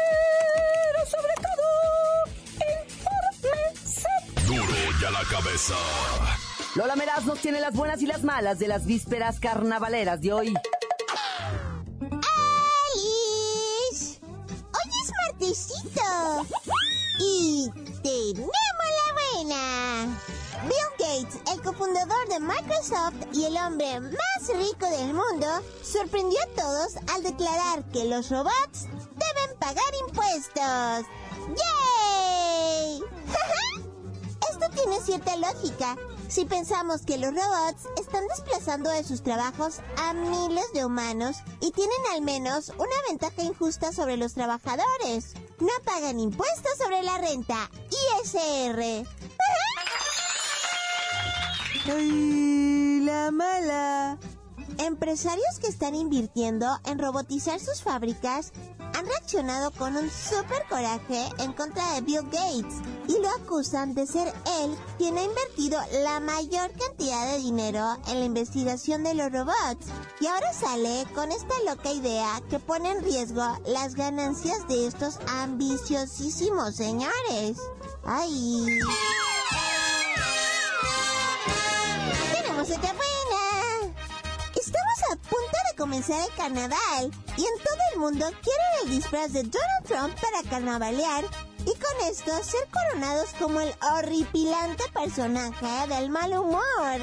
a 5.15 5.23
la 5.23 5.29
Cabeza. 5.29 5.75
Lola 6.75 6.95
Meraz 6.95 7.25
nos 7.25 7.39
tiene 7.39 7.59
las 7.59 7.73
buenas 7.73 8.01
y 8.01 8.05
las 8.05 8.23
malas 8.23 8.59
de 8.59 8.67
las 8.67 8.85
vísperas 8.85 9.39
carnavaleras 9.39 10.21
de 10.21 10.33
hoy. 10.33 10.53
¡Alice! 12.91 14.19
Hoy 14.23 14.91
es 15.03 15.11
martesito. 15.27 16.47
Y 17.19 17.69
tenemos 18.03 18.51
Bill 20.63 20.91
Gates, 20.99 21.41
el 21.51 21.61
cofundador 21.61 22.27
de 22.29 22.39
Microsoft 22.39 23.15
y 23.33 23.45
el 23.45 23.57
hombre 23.57 23.99
más 23.99 24.47
rico 24.47 24.85
del 24.85 25.13
mundo, 25.13 25.47
sorprendió 25.81 26.39
a 26.41 26.61
todos 26.61 26.95
al 27.13 27.23
declarar 27.23 27.83
que 27.91 28.05
los 28.05 28.29
robots 28.29 28.85
deben 28.85 29.57
pagar 29.59 29.93
impuestos. 30.07 31.05
¡Yay! 31.47 31.80
Tiene 34.83 35.01
cierta 35.01 35.35
lógica. 35.37 35.97
Si 36.27 36.45
pensamos 36.45 37.01
que 37.01 37.17
los 37.17 37.31
robots 37.33 37.87
están 37.99 38.27
desplazando 38.27 38.89
de 38.89 39.03
sus 39.03 39.21
trabajos 39.21 39.79
a 39.97 40.13
miles 40.13 40.65
de 40.73 40.85
humanos 40.85 41.37
y 41.59 41.71
tienen 41.71 41.97
al 42.13 42.21
menos 42.21 42.69
una 42.69 42.95
ventaja 43.09 43.43
injusta 43.43 43.91
sobre 43.91 44.17
los 44.17 44.33
trabajadores. 44.33 45.33
No 45.59 45.71
pagan 45.83 46.19
impuestos 46.19 46.77
sobre 46.77 47.03
la 47.03 47.17
renta, 47.17 47.69
ISR. 48.23 49.05
¡Ay, 51.93 53.01
la 53.01 53.31
mala! 53.31 54.17
Empresarios 54.77 55.59
que 55.59 55.67
están 55.67 55.95
invirtiendo 55.95 56.67
en 56.85 56.97
robotizar 56.97 57.59
sus 57.59 57.83
fábricas 57.83 58.53
han 58.97 59.05
reaccionado 59.05 59.71
con 59.71 59.95
un 59.95 60.09
super 60.09 60.65
coraje 60.69 61.29
en 61.39 61.53
contra 61.53 61.93
de 61.93 62.01
Bill 62.01 62.23
Gates 62.23 62.81
y 63.11 63.21
lo 63.21 63.29
acusan 63.29 63.93
de 63.93 64.07
ser 64.07 64.27
él 64.61 64.77
quien 64.97 65.17
ha 65.17 65.23
invertido 65.23 65.79
la 66.03 66.19
mayor 66.19 66.71
cantidad 66.71 67.31
de 67.31 67.39
dinero 67.39 67.97
en 68.07 68.19
la 68.19 68.25
investigación 68.25 69.03
de 69.03 69.13
los 69.13 69.31
robots. 69.31 69.87
Y 70.21 70.27
ahora 70.27 70.53
sale 70.53 71.05
con 71.13 71.31
esta 71.31 71.53
loca 71.65 71.91
idea 71.91 72.41
que 72.49 72.59
pone 72.59 72.91
en 72.91 73.03
riesgo 73.03 73.43
las 73.65 73.95
ganancias 73.95 74.65
de 74.67 74.87
estos 74.87 75.19
ambiciosísimos 75.27 76.75
señores. 76.75 77.57
¡Ay! 78.05 78.79
buena! 82.55 83.93
Estamos 84.55 84.99
a 85.11 85.15
punto 85.15 85.57
de 85.69 85.77
comenzar 85.77 86.21
el 86.21 86.35
carnaval 86.35 87.11
y 87.35 87.41
en 87.41 87.63
todo 87.63 87.77
el 87.93 87.99
mundo 87.99 88.25
quieren 88.41 88.67
el 88.83 88.89
disfraz 88.89 89.33
de 89.33 89.43
Donald 89.43 89.85
Trump 89.85 90.15
para 90.21 90.49
carnavalear 90.49 91.25
y 91.65 91.73
con 91.73 92.07
esto 92.09 92.31
ser 92.43 92.67
coronados 92.71 93.29
como 93.39 93.61
el 93.61 93.73
horripilante 93.81 94.83
personaje 94.93 95.87
del 95.87 96.09
mal 96.09 96.33
humor. 96.33 96.61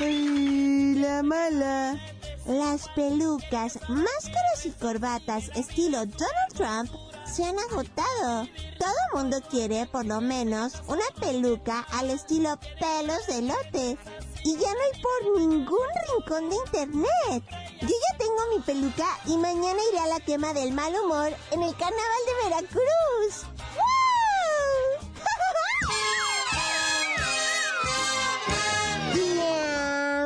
¡Ay, 0.00 0.94
la 0.96 1.22
mala! 1.22 1.98
Las 2.46 2.88
pelucas, 2.94 3.78
máscaras 3.88 4.64
y 4.64 4.70
corbatas 4.70 5.50
estilo 5.54 6.06
Donald 6.06 6.54
Trump 6.54 6.90
se 7.26 7.44
han 7.44 7.58
agotado. 7.58 8.46
Todo 8.78 9.20
mundo 9.20 9.42
quiere 9.50 9.86
por 9.86 10.06
lo 10.06 10.20
menos 10.20 10.74
una 10.86 11.04
peluca 11.20 11.80
al 11.92 12.10
estilo 12.10 12.58
pelos 12.80 13.26
de 13.26 13.42
lote. 13.42 13.98
Y 14.44 14.52
ya 14.54 14.72
no 14.72 14.80
hay 14.80 15.02
por 15.02 15.40
ningún 15.40 15.88
rincón 16.16 16.48
de 16.48 16.56
internet. 16.56 17.44
Yo 17.80 17.88
ya 17.88 18.18
tengo 18.18 18.46
mi 18.54 18.60
peluca 18.60 19.18
y 19.26 19.36
mañana 19.36 19.80
iré 19.90 19.98
a 20.00 20.06
la 20.06 20.20
quema 20.20 20.52
del 20.52 20.72
mal 20.72 20.94
humor 20.96 21.34
en 21.50 21.62
el 21.62 21.74
carnaval 21.76 22.22
de 22.26 22.34
Veracruz. 22.44 23.46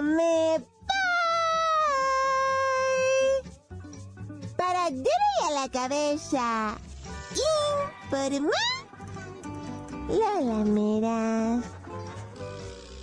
me 0.03 0.59
Para 4.57 4.87
a 4.87 5.51
la 5.53 5.69
cabeza. 5.71 6.77
Informa 8.11 8.51
la 10.09 10.41
lamera 10.41 11.61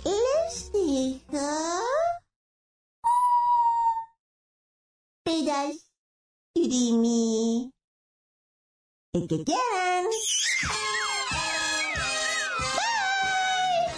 les 0.04 0.72
dijo 0.72 1.69
mí 6.54 7.70
el 9.12 9.28
que 9.28 9.44
quieran. 9.44 10.04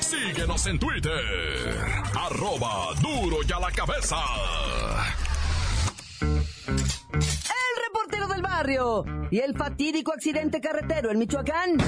Síguenos 0.01 0.67
en 0.67 0.79
Twitter, 0.79 1.81
arroba 2.15 2.95
duro 3.01 3.39
y 3.47 3.53
a 3.53 3.61
la 3.61 3.71
cabeza. 3.71 4.17
y 9.31 9.41
el 9.41 9.57
fatídico 9.57 10.13
accidente 10.13 10.61
carretero 10.61 11.11
en 11.11 11.19
Michoacán. 11.19 11.79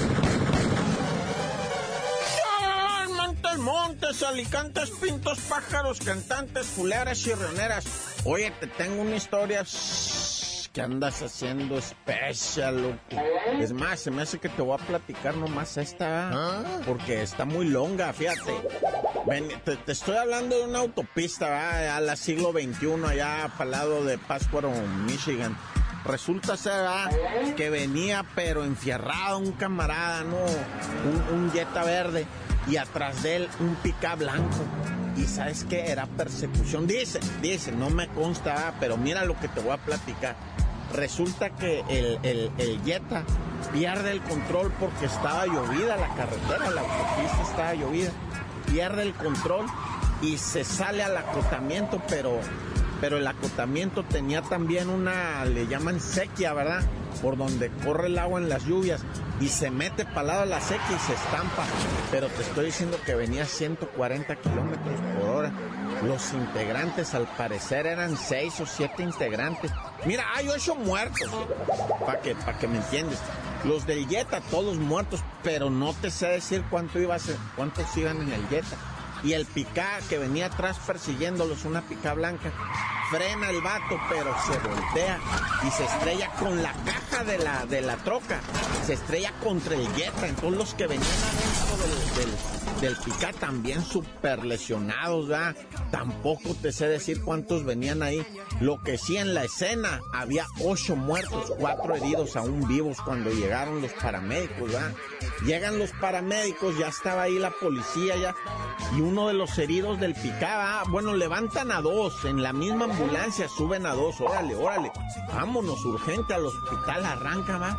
Montes, 3.57 4.21
alicantes, 4.23 4.91
pintos, 4.91 5.39
pájaros, 5.39 5.99
cantantes, 5.99 6.65
fuleras 6.67 7.25
y 7.25 7.33
rioneras. 7.33 7.85
Oye, 8.25 8.51
te 8.59 8.67
tengo 8.67 9.01
una 9.01 9.15
historia 9.15 9.63
que 10.73 10.81
andas 10.81 11.21
haciendo 11.21 11.77
especial, 11.77 12.81
loco. 12.81 13.23
Es 13.59 13.71
más, 13.71 14.01
se 14.01 14.11
me 14.11 14.23
hace 14.23 14.39
que 14.39 14.49
te 14.49 14.61
voy 14.61 14.77
a 14.79 14.85
platicar 14.85 15.37
nomás 15.37 15.77
esta, 15.77 16.31
¿Ah? 16.33 16.63
porque 16.85 17.21
está 17.21 17.45
muy 17.45 17.69
longa, 17.69 18.11
fíjate. 18.11 18.53
te, 19.63 19.91
estoy 19.91 20.17
hablando 20.17 20.57
de 20.57 20.65
una 20.65 20.79
autopista, 20.79 21.95
a 21.95 22.01
la 22.01 22.15
siglo 22.17 22.51
XXI, 22.51 23.05
allá 23.07 23.51
para 23.57 23.69
lado 23.69 24.03
de 24.03 24.17
Pátzcuaro, 24.17 24.69
Michigan. 25.05 25.57
Resulta 26.03 26.57
ser 26.57 26.85
ah, 26.87 27.09
que 27.55 27.69
venía 27.69 28.25
pero 28.35 28.63
enfierrado 28.63 29.39
un 29.39 29.53
camarada, 29.53 30.23
¿no? 30.23 30.37
Un, 30.37 31.39
un 31.39 31.51
Jetta 31.51 31.83
verde 31.83 32.27
y 32.67 32.77
atrás 32.77 33.23
de 33.23 33.37
él 33.37 33.49
un 33.59 33.75
pica 33.75 34.15
blanco. 34.15 34.63
Y 35.17 35.23
sabes 35.23 35.65
qué, 35.69 35.87
era 35.91 36.07
persecución. 36.07 36.87
Dice, 36.87 37.19
dice, 37.41 37.71
no 37.71 37.89
me 37.89 38.07
consta, 38.09 38.67
ah, 38.67 38.73
pero 38.79 38.97
mira 38.97 39.23
lo 39.23 39.39
que 39.39 39.47
te 39.47 39.61
voy 39.61 39.71
a 39.71 39.77
platicar. 39.77 40.35
Resulta 40.93 41.49
que 41.51 41.83
el, 41.89 42.19
el, 42.23 42.51
el 42.57 42.81
Jetta 42.83 43.23
pierde 43.73 44.11
el 44.11 44.21
control 44.21 44.71
porque 44.79 45.05
estaba 45.05 45.45
llovida 45.45 45.95
la 45.97 46.09
carretera, 46.15 46.69
la 46.69 46.81
autopista 46.81 47.41
estaba 47.43 47.73
llovida. 47.73 48.11
Pierde 48.71 49.03
el 49.03 49.13
control 49.13 49.67
y 50.21 50.37
se 50.37 50.63
sale 50.63 51.03
al 51.03 51.15
acotamiento, 51.15 52.01
pero, 52.09 52.39
pero 52.99 53.17
el 53.17 53.27
acotamiento 53.27 54.03
tenía 54.03 54.41
también 54.41 54.89
una, 54.89 55.45
le 55.45 55.67
llaman 55.67 55.99
sequía, 55.99 56.53
¿verdad? 56.53 56.81
Por 57.21 57.37
donde 57.37 57.71
corre 57.83 58.07
el 58.07 58.19
agua 58.19 58.39
en 58.39 58.49
las 58.49 58.65
lluvias 58.65 59.01
y 59.39 59.47
se 59.47 59.71
mete 59.71 60.05
para 60.05 60.23
lado 60.23 60.41
de 60.41 60.47
la 60.47 60.61
sequía 60.61 60.95
y 60.95 60.99
se 60.99 61.13
estampa. 61.13 61.63
Pero 62.11 62.27
te 62.27 62.41
estoy 62.41 62.65
diciendo 62.65 62.97
que 63.05 63.15
venía 63.15 63.45
140 63.45 64.35
kilómetros 64.37 64.99
por 65.19 65.29
hora. 65.29 65.51
Los 66.03 66.33
integrantes, 66.33 67.13
al 67.13 67.27
parecer, 67.35 67.87
eran 67.87 68.17
seis 68.17 68.59
o 68.59 68.65
siete 68.65 69.01
integrantes. 69.01 69.71
Mira, 70.05 70.25
hay 70.35 70.49
ocho 70.49 70.75
muertos, 70.75 71.29
para 72.05 72.19
que, 72.21 72.35
pa 72.35 72.57
que 72.57 72.67
me 72.67 72.77
entiendes. 72.77 73.19
Los 73.63 73.87
del 73.87 74.07
Jetta, 74.07 74.41
todos 74.41 74.77
muertos, 74.77 75.21
pero 75.41 75.69
no 75.69 75.93
te 75.93 76.11
sé 76.11 76.27
decir 76.27 76.63
cuánto 76.69 76.99
iba 76.99 77.15
a 77.15 77.19
ser, 77.19 77.37
cuántos 77.55 77.95
iban 77.97 78.21
en 78.21 78.31
el 78.33 78.47
Jetta. 78.49 78.77
Y 79.23 79.33
el 79.33 79.45
picá 79.45 79.99
que 80.09 80.17
venía 80.17 80.47
atrás 80.47 80.77
persiguiéndolos, 80.85 81.65
una 81.65 81.81
pica 81.81 82.13
blanca, 82.13 82.51
frena 83.09 83.49
el 83.49 83.61
vato, 83.61 83.99
pero 84.09 84.35
se 84.45 84.57
voltea 84.59 85.19
y 85.65 85.71
se 85.71 85.85
estrella 85.85 86.31
con 86.39 86.61
la 86.61 86.73
caja 86.73 87.23
de 87.23 87.37
la, 87.39 87.65
de 87.65 87.81
la 87.81 87.97
troca. 87.97 88.39
Se 88.85 88.93
estrella 88.93 89.33
contra 89.43 89.75
el 89.75 89.87
Jetta. 89.95 90.27
Entonces 90.27 90.57
los 90.57 90.73
que 90.75 90.87
venían 90.87 91.07
del, 92.81 92.95
del, 92.95 93.33
también 93.39 93.83
súper 93.83 94.45
lesionados, 94.45 95.27
¿verdad? 95.27 95.55
Tampoco 95.91 96.55
te 96.61 96.71
sé 96.71 96.87
decir 96.87 97.21
cuántos 97.21 97.63
venían 97.63 98.03
ahí. 98.03 98.25
Lo 98.59 98.81
que 98.81 98.97
sí 98.97 99.17
en 99.17 99.33
la 99.33 99.43
escena 99.43 100.01
había 100.13 100.45
ocho 100.61 100.95
muertos, 100.95 101.53
cuatro 101.59 101.95
heridos 101.95 102.35
aún 102.35 102.67
vivos 102.67 102.97
cuando 103.03 103.29
llegaron 103.29 103.81
los 103.81 103.91
paramédicos, 103.93 104.71
¿verdad? 104.71 104.93
Llegan 105.45 105.79
los 105.79 105.91
paramédicos, 105.91 106.77
ya 106.77 106.87
estaba 106.87 107.23
ahí 107.23 107.37
la 107.37 107.51
policía 107.51 108.15
ya. 108.17 108.35
Y 108.95 109.01
uno 109.01 109.27
de 109.27 109.33
los 109.33 109.57
heridos 109.57 109.99
del 109.99 110.13
picá, 110.13 110.83
bueno, 110.89 111.13
levantan 111.13 111.71
a 111.71 111.81
dos 111.81 112.25
en 112.25 112.41
la 112.41 112.53
misma 112.53 112.85
ambulancia, 112.85 113.47
suben 113.49 113.85
a 113.85 113.93
dos, 113.93 114.21
órale, 114.21 114.55
órale, 114.55 114.91
vámonos 115.27 115.83
urgente 115.85 116.33
al 116.33 116.45
hospital, 116.45 117.05
arranca, 117.05 117.57
va. 117.57 117.77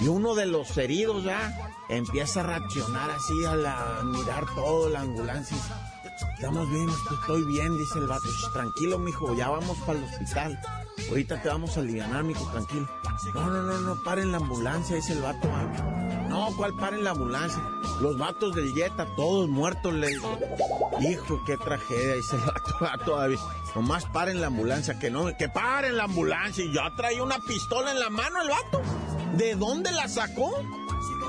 Y 0.00 0.08
uno 0.08 0.34
de 0.34 0.46
los 0.46 0.76
heridos 0.76 1.24
ya 1.24 1.65
empieza 1.88 2.40
a 2.40 2.42
reaccionar 2.44 3.10
así 3.10 3.44
a, 3.44 3.54
la, 3.54 4.02
mirar 4.04 4.46
todo 4.54 4.88
la 4.88 5.00
ambulancia. 5.00 5.56
Estamos 6.36 6.70
bien, 6.70 6.88
estoy 7.20 7.44
bien, 7.44 7.76
dice 7.76 7.98
el 7.98 8.06
vato. 8.06 8.28
Tranquilo, 8.52 8.98
mijo, 8.98 9.34
ya 9.34 9.50
vamos 9.50 9.76
para 9.78 9.98
el 9.98 10.04
hospital. 10.04 10.58
Ahorita 11.08 11.42
te 11.42 11.48
vamos 11.48 11.76
a 11.76 11.80
aliviar, 11.80 12.24
mijo, 12.24 12.46
tranquilo. 12.50 12.88
No, 13.34 13.50
no, 13.50 13.62
no, 13.62 13.80
no, 13.80 14.02
paren 14.02 14.32
la 14.32 14.38
ambulancia, 14.38 14.96
dice 14.96 15.12
el 15.12 15.20
vato. 15.20 15.48
No, 16.28 16.54
¿cuál 16.56 16.74
paren 16.74 17.04
la 17.04 17.10
ambulancia? 17.10 17.62
Los 18.00 18.18
vatos 18.18 18.54
del 18.54 18.72
Jetta, 18.74 19.06
todos 19.16 19.48
muertos, 19.48 19.92
le 19.94 20.12
Hijo, 21.00 21.42
qué 21.44 21.56
tragedia, 21.56 22.14
dice 22.14 22.36
el 22.36 22.42
vato, 22.42 23.04
todavía. 23.04 23.38
Nomás 23.74 24.06
paren 24.06 24.40
la 24.40 24.46
ambulancia, 24.46 24.98
que 24.98 25.10
no, 25.10 25.36
que 25.36 25.48
paren 25.48 25.96
la 25.96 26.04
ambulancia. 26.04 26.64
Y 26.64 26.72
ya 26.72 26.94
traía 26.96 27.22
una 27.22 27.38
pistola 27.40 27.92
en 27.92 28.00
la 28.00 28.08
mano 28.08 28.40
el 28.40 28.48
vato. 28.48 28.80
¿De 29.36 29.54
dónde 29.54 29.92
la 29.92 30.08
sacó? 30.08 30.54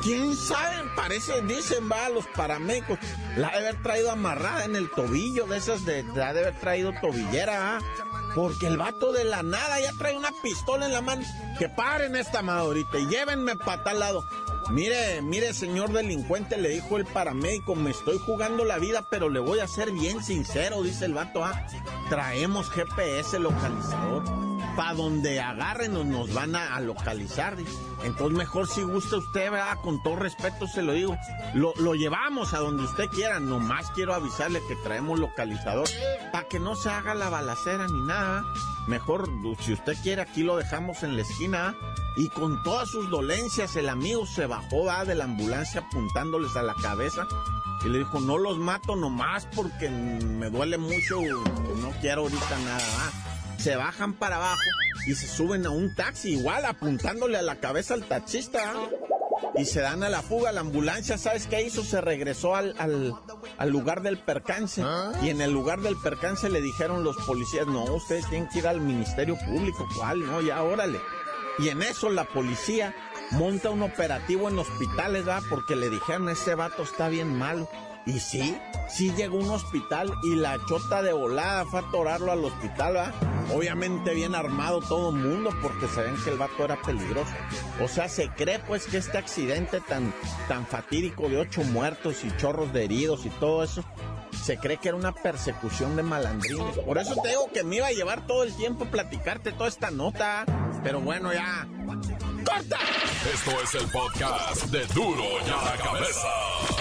¿Quién 0.01 0.36
sabe? 0.36 0.89
Parece, 0.96 1.42
dicen, 1.44 1.89
va, 1.89 2.10
los 2.10 2.25
paramédicos. 2.27 3.00
La 3.36 3.50
de 3.51 3.58
haber 3.58 3.82
traído 3.82 4.12
amarrada 4.12 4.66
en 4.66 4.75
el 4.75 4.89
tobillo, 4.89 5.46
de 5.48 5.58
esas 5.58 5.86
de, 5.86 6.04
la 6.04 6.34
de 6.34 6.42
haber 6.42 6.60
traído 6.60 6.94
tobillera, 7.01 7.77
¿ah? 7.77 7.80
Porque 8.36 8.68
el 8.68 8.77
vato 8.77 9.12
de 9.12 9.24
la 9.24 9.44
nada 9.44 9.80
ya 9.80 9.94
trae 9.94 10.16
una 10.16 10.32
pistola 10.44 10.86
en 10.86 10.94
la 10.94 11.01
mano. 11.01 11.24
Que 11.58 11.70
paren 11.70 12.16
esta 12.16 12.42
madorita 12.42 13.00
y 13.00 13.08
llévenme 13.08 13.56
para 13.56 13.84
tal 13.84 14.00
lado. 14.00 14.25
Mire, 14.70 15.22
mire, 15.22 15.54
señor 15.54 15.94
delincuente, 15.94 16.58
le 16.58 16.70
dijo 16.70 16.98
el 16.98 17.06
paramédico, 17.06 17.74
me 17.75 17.92
estoy 17.92 18.20
jugando 18.20 18.66
la 18.66 18.77
vida, 18.77 19.08
pero 19.10 19.30
le 19.30 19.39
voy 19.39 19.60
a 19.60 19.68
ser 19.68 19.92
bien 19.92 20.22
sincero, 20.24 20.84
dice 20.84 21.06
el 21.06 21.13
vato, 21.13 21.44
ah, 21.46 21.66
traemos 22.10 22.70
GPS 22.70 23.39
localizador. 23.39 24.47
Pa' 24.77 24.93
donde 24.93 25.42
agárrenos 25.42 26.05
nos 26.05 26.31
van 26.31 26.55
a, 26.55 26.79
localizar. 26.79 27.57
Entonces 28.03 28.37
mejor 28.37 28.68
si 28.68 28.83
gusta 28.83 29.18
usted, 29.18 29.50
¿verdad? 29.50 29.79
Con 29.81 30.03
todo 30.03 30.18
respeto 30.18 30.68
se 30.68 30.83
lo 30.83 30.94
digo. 30.94 31.18
Lo, 31.55 31.74
lo 31.77 31.96
llevamos 31.96 32.53
a 32.53 32.59
donde 32.59 32.83
usted 32.83 33.05
quiera. 33.07 33.40
Nomás 33.40 33.90
quiero 33.96 34.13
avisarle 34.13 34.61
que 34.68 34.75
traemos 34.75 35.20
localizador. 35.20 35.90
Para 36.31 36.48
que 36.48 36.59
no 36.59 36.75
se 36.75 36.92
haga 36.92 37.16
la 37.16 37.27
balacera 37.29 37.87
ni 37.87 38.01
nada. 38.01 38.46
Mejor, 38.87 39.27
si 39.61 39.74
usted 39.74 39.98
quiere, 40.03 40.22
aquí 40.22 40.44
lo 40.44 40.57
dejamos 40.57 41.01
en 41.01 41.16
la 41.16 41.24
esquina. 41.24 41.75
Y 42.16 42.29
con 42.29 42.61
todas 42.61 42.87
sus 42.87 43.09
dolencias, 43.09 43.75
el 43.77 43.90
amigo 43.90 44.27
se 44.27 44.46
bajó 44.46 44.85
¿va? 44.85 45.05
de 45.05 45.16
la 45.16 45.24
ambulancia 45.24 45.81
apuntándoles 45.81 46.55
a 46.55 46.61
la 46.61 46.75
cabeza. 46.75 47.27
Y 47.83 47.90
le 47.90 47.98
dijo, 47.98 48.20
no 48.20 48.37
los 48.37 48.59
mato 48.59 48.96
nomás 48.96 49.48
porque 49.55 49.90
me 49.90 50.51
duele 50.51 50.77
mucho. 50.77 51.20
No 51.20 51.92
quiero 52.00 52.22
ahorita 52.22 52.59
nada. 52.59 52.77
¿va? 52.77 53.26
Se 53.57 53.75
bajan 53.75 54.13
para 54.13 54.37
abajo 54.37 54.61
y 55.07 55.15
se 55.15 55.27
suben 55.27 55.65
a 55.65 55.70
un 55.70 55.93
taxi, 55.96 56.33
igual 56.33 56.65
apuntándole 56.65 57.37
a 57.37 57.41
la 57.41 57.59
cabeza 57.59 57.93
al 57.93 58.03
taxista. 58.03 58.74
Y 59.55 59.65
se 59.65 59.81
dan 59.81 60.03
a 60.03 60.09
la 60.09 60.22
fuga, 60.22 60.51
la 60.51 60.61
ambulancia, 60.61 61.17
¿sabes 61.17 61.48
qué 61.48 61.61
hizo? 61.63 61.83
Se 61.83 62.01
regresó 62.01 62.55
al, 62.55 62.75
al, 62.77 63.13
al 63.57 63.70
lugar 63.70 64.01
del 64.01 64.20
percance. 64.20 64.83
Y 65.24 65.29
en 65.29 65.41
el 65.41 65.51
lugar 65.51 65.79
del 65.81 65.96
percance 65.98 66.50
le 66.50 66.61
dijeron 66.61 67.03
los 67.03 67.15
policías, 67.17 67.65
no, 67.65 67.83
ustedes 67.85 68.27
tienen 68.29 68.50
que 68.50 68.59
ir 68.59 68.67
al 68.67 68.81
Ministerio 68.81 69.37
Público. 69.37 69.87
¿Cuál? 69.96 70.25
No, 70.25 70.41
ya, 70.41 70.61
órale. 70.61 71.00
Y 71.59 71.70
en 71.70 71.81
eso 71.81 72.09
la 72.09 72.25
policía 72.25 72.96
monta 73.31 73.70
un 73.72 73.81
operativo 73.81 74.50
en 74.50 74.59
hospitales, 74.59 75.25
¿verdad? 75.25 75.43
Porque 75.50 75.75
le 75.75 75.89
dijeron, 75.89 76.29
ese 76.29 76.53
vato 76.53 76.83
está 76.83 77.07
bien 77.09 77.35
malo. 77.35 77.67
Y 78.07 78.22
sí, 78.22 78.57
sí 78.87 79.11
llegó 79.17 79.37
a 79.37 79.43
un 79.43 79.50
hospital 79.50 80.13
y 80.24 80.35
la 80.35 80.57
chota 80.65 81.01
de 81.01 81.11
volada 81.11 81.65
fue 81.65 81.81
a 81.81 81.83
atorarlo 81.83 82.31
al 82.31 82.46
hospital, 82.46 82.93
¿verdad? 82.93 83.13
Obviamente 83.53 84.13
bien 84.13 84.33
armado 84.33 84.79
todo 84.79 85.09
el 85.09 85.17
mundo 85.17 85.50
porque 85.61 85.87
ven 85.98 86.15
que 86.24 86.29
el 86.29 86.37
vato 86.37 86.63
era 86.63 86.81
peligroso. 86.81 87.31
O 87.83 87.87
sea, 87.89 88.07
se 88.07 88.29
cree 88.29 88.59
pues 88.59 88.85
que 88.85 88.98
este 88.98 89.17
accidente 89.17 89.81
tan, 89.81 90.13
tan 90.48 90.65
fatídico 90.65 91.27
de 91.27 91.37
ocho 91.37 91.63
muertos 91.65 92.24
y 92.24 92.35
chorros 92.37 92.72
de 92.72 92.85
heridos 92.85 93.25
y 93.25 93.29
todo 93.29 93.61
eso, 93.61 93.83
se 94.41 94.57
cree 94.57 94.77
que 94.77 94.87
era 94.87 94.98
una 94.98 95.11
persecución 95.13 95.98
de 95.98 96.03
malandrines. 96.03 96.77
Por 96.79 96.98
eso 96.98 97.13
te 97.22 97.29
digo 97.29 97.51
que 97.53 97.65
me 97.65 97.77
iba 97.77 97.87
a 97.87 97.91
llevar 97.91 98.25
todo 98.25 98.43
el 98.43 98.55
tiempo 98.55 98.85
platicarte 98.85 99.51
toda 99.51 99.67
esta 99.67 99.91
nota. 99.91 100.46
Pero 100.81 101.01
bueno, 101.01 101.33
ya. 101.33 101.67
¡Corta! 102.46 102.77
Esto 103.33 103.51
es 103.61 103.75
el 103.75 103.89
podcast 103.89 104.63
de 104.67 104.85
Duro 104.93 105.24
y 105.46 105.50
a 105.50 105.72
la 105.72 105.83
Cabeza. 105.83 106.76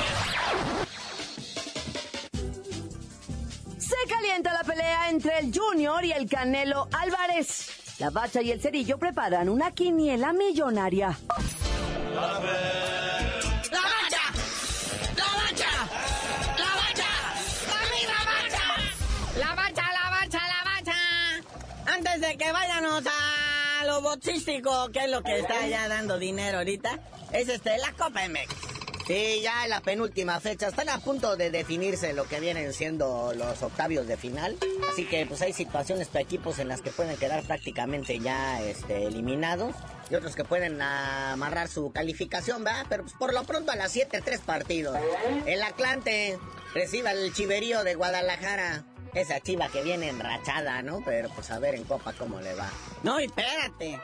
La 4.26 4.64
pelea 4.64 5.10
entre 5.10 5.38
el 5.38 5.56
Junior 5.56 6.04
y 6.04 6.12
el 6.12 6.28
Canelo 6.28 6.88
Álvarez. 6.92 7.68
La 7.98 8.10
Bacha 8.10 8.42
y 8.42 8.50
el 8.50 8.60
Cerillo 8.60 8.98
preparan 8.98 9.48
una 9.48 9.70
quiniela 9.70 10.32
millonaria. 10.32 11.16
¡La 12.12 12.22
bacha! 12.22 14.20
¡La 15.16 15.24
bacha! 15.36 15.70
¡La 16.58 16.70
bacha! 16.76 17.10
¡Arriba, 17.80 18.18
bacha! 18.26 18.64
La 19.38 19.54
bacha, 19.54 19.82
la 19.92 20.10
bacha, 20.10 20.40
la 20.48 20.64
bacha. 20.64 21.94
Antes 21.94 22.20
de 22.20 22.36
que 22.36 22.52
vayamos 22.52 23.04
a 23.06 23.84
lo 23.86 24.02
boxístico, 24.02 24.90
que 24.92 25.04
es 25.04 25.10
lo 25.10 25.22
que 25.22 25.38
está 25.38 25.66
ya 25.68 25.88
dando 25.88 26.18
dinero 26.18 26.58
ahorita, 26.58 26.98
es 27.32 27.48
este, 27.48 27.78
la 27.78 27.92
Copa 27.92 28.28
MX. 28.28 28.65
Sí, 29.06 29.40
ya 29.40 29.62
en 29.62 29.70
la 29.70 29.80
penúltima 29.82 30.40
fecha. 30.40 30.66
Están 30.66 30.88
a 30.88 30.98
punto 30.98 31.36
de 31.36 31.52
definirse 31.52 32.12
lo 32.12 32.24
que 32.24 32.40
vienen 32.40 32.72
siendo 32.72 33.32
los 33.36 33.62
octavios 33.62 34.08
de 34.08 34.16
final. 34.16 34.56
Así 34.90 35.04
que 35.04 35.24
pues 35.26 35.42
hay 35.42 35.52
situaciones 35.52 36.08
para 36.08 36.22
equipos 36.22 36.58
en 36.58 36.66
las 36.66 36.82
que 36.82 36.90
pueden 36.90 37.16
quedar 37.16 37.44
prácticamente 37.44 38.18
ya 38.18 38.60
este, 38.62 39.06
eliminados. 39.06 39.76
Y 40.10 40.16
otros 40.16 40.34
que 40.34 40.42
pueden 40.42 40.82
amarrar 40.82 41.68
su 41.68 41.92
calificación, 41.92 42.64
¿verdad? 42.64 42.86
Pero 42.88 43.04
pues, 43.04 43.14
por 43.14 43.32
lo 43.32 43.44
pronto 43.44 43.70
a 43.70 43.76
las 43.76 43.92
7, 43.92 44.22
tres 44.24 44.40
partidos. 44.40 44.98
El 45.46 45.62
Atlante 45.62 46.38
recibe 46.74 47.08
al 47.08 47.32
Chiverío 47.32 47.84
de 47.84 47.94
Guadalajara. 47.94 48.84
Esa 49.14 49.40
chiva 49.40 49.68
que 49.68 49.82
viene 49.82 50.08
enrachada, 50.08 50.82
¿no? 50.82 51.00
Pero 51.04 51.30
pues 51.30 51.50
a 51.52 51.60
ver 51.60 51.76
en 51.76 51.84
Copa 51.84 52.12
cómo 52.12 52.40
le 52.40 52.54
va. 52.54 52.68
No, 53.04 53.20
y 53.20 53.26
espérate. 53.26 54.00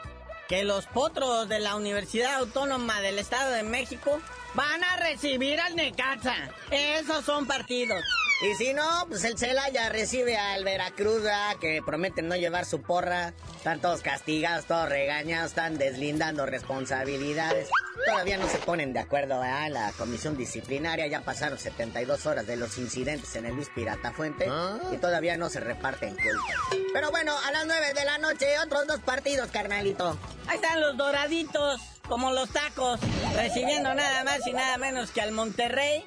Que 0.47 0.63
los 0.63 0.87
potros 0.87 1.49
de 1.49 1.59
la 1.59 1.75
Universidad 1.75 2.35
Autónoma 2.35 3.01
del 3.01 3.19
Estado 3.19 3.51
de 3.51 3.63
México 3.63 4.19
van 4.53 4.83
a 4.83 4.97
recibir 4.97 5.59
al 5.59 5.75
Necaxa. 5.75 6.35
Esos 6.71 7.25
son 7.25 7.45
partidos. 7.47 8.03
Y 8.41 8.55
si 8.55 8.73
no, 8.73 9.05
pues 9.07 9.23
el 9.23 9.37
Celaya 9.37 9.87
recibe 9.89 10.37
al 10.37 10.65
Veracruz, 10.65 11.21
¿verdad? 11.23 11.55
que 11.61 11.81
prometen 11.85 12.27
no 12.27 12.35
llevar 12.35 12.65
su 12.65 12.81
porra. 12.81 13.33
Están 13.55 13.79
todos 13.79 14.01
castigados, 14.01 14.65
todos 14.65 14.89
regañados, 14.89 15.51
están 15.51 15.77
deslindando 15.77 16.45
responsabilidades. 16.45 17.69
Todavía 18.05 18.37
no 18.37 18.49
se 18.49 18.57
ponen 18.57 18.91
de 18.91 18.99
acuerdo, 18.99 19.39
¿verdad? 19.39 19.69
La 19.69 19.91
comisión 19.93 20.35
disciplinaria 20.35 21.07
ya 21.07 21.21
pasaron 21.21 21.57
72 21.57 22.25
horas 22.25 22.45
de 22.45 22.57
los 22.57 22.77
incidentes 22.77 23.33
en 23.37 23.45
el 23.45 23.55
Luis 23.55 23.69
Pirata 23.73 24.11
Fuente 24.11 24.49
y 24.91 24.97
todavía 24.97 25.37
no 25.37 25.49
se 25.49 25.61
reparten 25.61 26.13
culpas. 26.15 26.57
Pero 26.91 27.11
bueno, 27.11 27.33
a 27.45 27.51
las 27.51 27.65
9 27.65 27.93
de 27.93 28.03
la 28.05 28.17
noche, 28.17 28.59
otros 28.59 28.87
dos 28.87 28.99
partidos, 28.99 29.49
carnalito. 29.51 30.17
Ahí 30.47 30.57
están 30.57 30.81
los 30.81 30.97
doraditos, 30.97 31.79
como 32.07 32.31
los 32.31 32.49
tacos, 32.49 32.99
recibiendo 33.35 33.93
nada 33.93 34.23
más 34.23 34.45
y 34.45 34.53
nada 34.53 34.77
menos 34.77 35.11
que 35.11 35.21
al 35.21 35.31
Monterrey. 35.31 36.05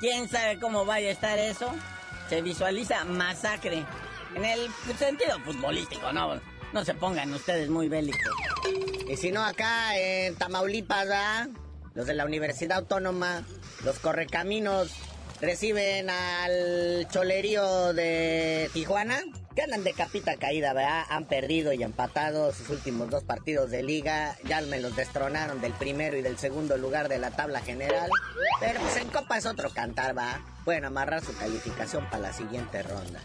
¿Quién 0.00 0.28
sabe 0.28 0.58
cómo 0.58 0.84
vaya 0.84 1.08
a 1.08 1.12
estar 1.12 1.38
eso? 1.38 1.72
se 2.28 2.42
visualiza 2.42 3.04
masacre. 3.04 3.84
En 4.34 4.44
el 4.44 4.68
sentido 4.98 5.38
futbolístico, 5.40 6.12
¿no? 6.12 6.40
No 6.72 6.84
se 6.84 6.94
pongan 6.94 7.32
ustedes 7.32 7.68
muy 7.68 7.88
bélicos. 7.88 8.20
Y 9.08 9.16
si 9.16 9.30
no, 9.30 9.44
acá 9.44 9.96
en 9.96 10.34
Tamaulipas, 10.34 11.48
los 11.94 12.06
de 12.06 12.14
la 12.14 12.24
Universidad 12.24 12.78
Autónoma, 12.78 13.44
los 13.84 13.98
correcaminos, 14.00 14.92
reciben 15.40 16.10
al 16.10 17.06
cholerío 17.10 17.92
de 17.92 18.70
Tijuana, 18.72 19.22
que 19.54 19.66
de 19.66 19.92
capita 19.92 20.36
caída, 20.36 20.72
¿verdad? 20.72 21.04
Han 21.10 21.26
perdido 21.26 21.72
y 21.72 21.82
empatado 21.82 22.52
sus 22.52 22.70
últimos 22.70 23.08
dos 23.10 23.22
partidos 23.22 23.70
de 23.70 23.82
liga. 23.82 24.36
Ya 24.44 24.60
me 24.62 24.80
los 24.80 24.96
destronaron 24.96 25.60
del 25.60 25.72
primero 25.72 26.16
y 26.16 26.22
del 26.22 26.38
segundo 26.38 26.76
lugar 26.76 27.08
de 27.08 27.18
la 27.18 27.30
tabla 27.30 27.60
general. 27.60 28.10
Pero 28.60 28.80
pues 28.80 28.96
en 28.96 29.08
Copa 29.08 29.38
es 29.38 29.46
otro 29.46 29.70
cantar, 29.70 30.16
¿va? 30.16 30.40
Pueden 30.64 30.84
amarrar 30.84 31.24
su 31.24 31.36
calificación 31.36 32.04
para 32.10 32.18
la 32.18 32.32
siguiente 32.32 32.82
ronda. 32.82 33.20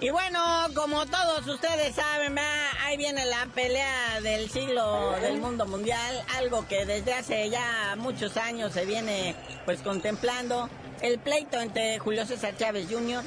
Y 0.00 0.10
bueno, 0.10 0.40
como 0.74 1.06
todos 1.06 1.46
ustedes 1.48 1.96
saben, 1.96 2.34
¿verdad? 2.34 2.68
ahí 2.84 2.96
viene 2.96 3.24
la 3.26 3.46
pelea 3.54 4.20
del 4.22 4.48
siglo 4.48 5.12
del 5.20 5.38
mundo 5.40 5.66
mundial, 5.66 6.24
algo 6.36 6.66
que 6.68 6.86
desde 6.86 7.14
hace 7.14 7.50
ya 7.50 7.96
muchos 7.98 8.36
años 8.36 8.72
se 8.72 8.86
viene 8.86 9.34
pues 9.64 9.80
contemplando, 9.80 10.70
el 11.02 11.18
pleito 11.18 11.60
entre 11.60 11.98
Julio 11.98 12.26
César 12.26 12.56
Chávez 12.56 12.86
Jr. 12.90 13.22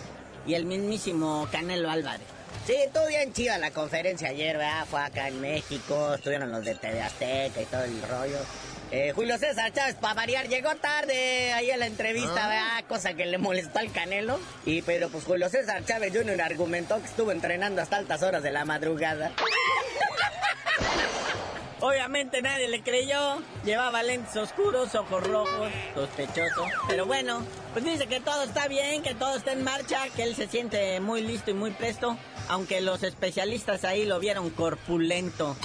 y 0.46 0.54
el 0.56 0.66
mismísimo 0.66 1.48
Canelo 1.52 1.90
Álvarez. 1.90 2.28
Sí, 2.66 2.74
estuvo 2.74 3.08
bien 3.08 3.34
chida 3.34 3.58
la 3.58 3.72
conferencia 3.72 4.30
ayer, 4.30 4.58
¿verdad? 4.58 4.86
Fue 4.90 5.02
acá 5.02 5.28
en 5.28 5.42
México, 5.42 6.14
estuvieron 6.14 6.52
los 6.52 6.64
de 6.64 6.76
TV 6.76 7.02
Azteca 7.02 7.62
y 7.62 7.66
todo 7.66 7.84
el 7.84 8.02
rollo. 8.04 8.38
Eh, 8.92 9.14
Julio 9.16 9.38
César 9.38 9.72
Chávez, 9.72 9.96
para 9.96 10.16
variar, 10.16 10.50
llegó 10.50 10.76
tarde 10.76 11.54
ahí 11.54 11.72
a 11.72 11.78
la 11.78 11.88
entrevista, 11.88 12.34
¿verdad? 12.34 12.84
Cosa 12.90 13.14
que 13.14 13.26
le 13.26 13.38
molestó 13.38 13.80
al 13.80 13.92
Canelo. 13.92 14.38
Y 14.66 14.82
pero 14.82 15.10
pues 15.10 15.24
Julio 15.24 15.48
César 15.50 15.86
Chávez 15.86 16.12
Jr. 16.14 16.42
argumentó 16.42 17.00
que 17.00 17.06
estuvo 17.06 17.32
entrenando 17.32 17.82
hasta 17.82 17.96
altas 17.96 18.22
horas 18.22 18.44
de 18.44 18.52
la 18.52 18.66
madrugada. 18.66 19.32
Obviamente 21.82 22.44
nadie 22.44 22.68
le 22.68 22.82
creyó. 22.82 23.42
Llevaba 23.66 24.04
lentes 24.04 24.36
oscuros, 24.38 24.94
ojos 24.94 25.26
rojos, 25.26 25.72
sospechoso. 25.96 26.66
Pero 26.88 27.06
bueno, 27.08 27.42
pues 27.74 27.84
dice 27.84 28.06
que 28.08 28.20
todo 28.20 28.44
está 28.44 28.68
bien, 28.68 29.02
que 29.02 29.16
todo 29.16 29.36
está 29.36 29.54
en 29.54 29.64
marcha, 29.64 30.08
que 30.16 30.24
él 30.24 30.36
se 30.36 30.48
siente 30.48 31.00
muy 31.00 31.22
listo 31.22 31.50
y 31.50 31.56
muy 31.56 31.72
presto, 31.72 32.18
aunque 32.50 32.82
los 32.82 33.02
especialistas 33.02 33.84
ahí 33.84 34.06
lo 34.06 34.20
vieron 34.20 34.52
corpulento. 34.52 35.56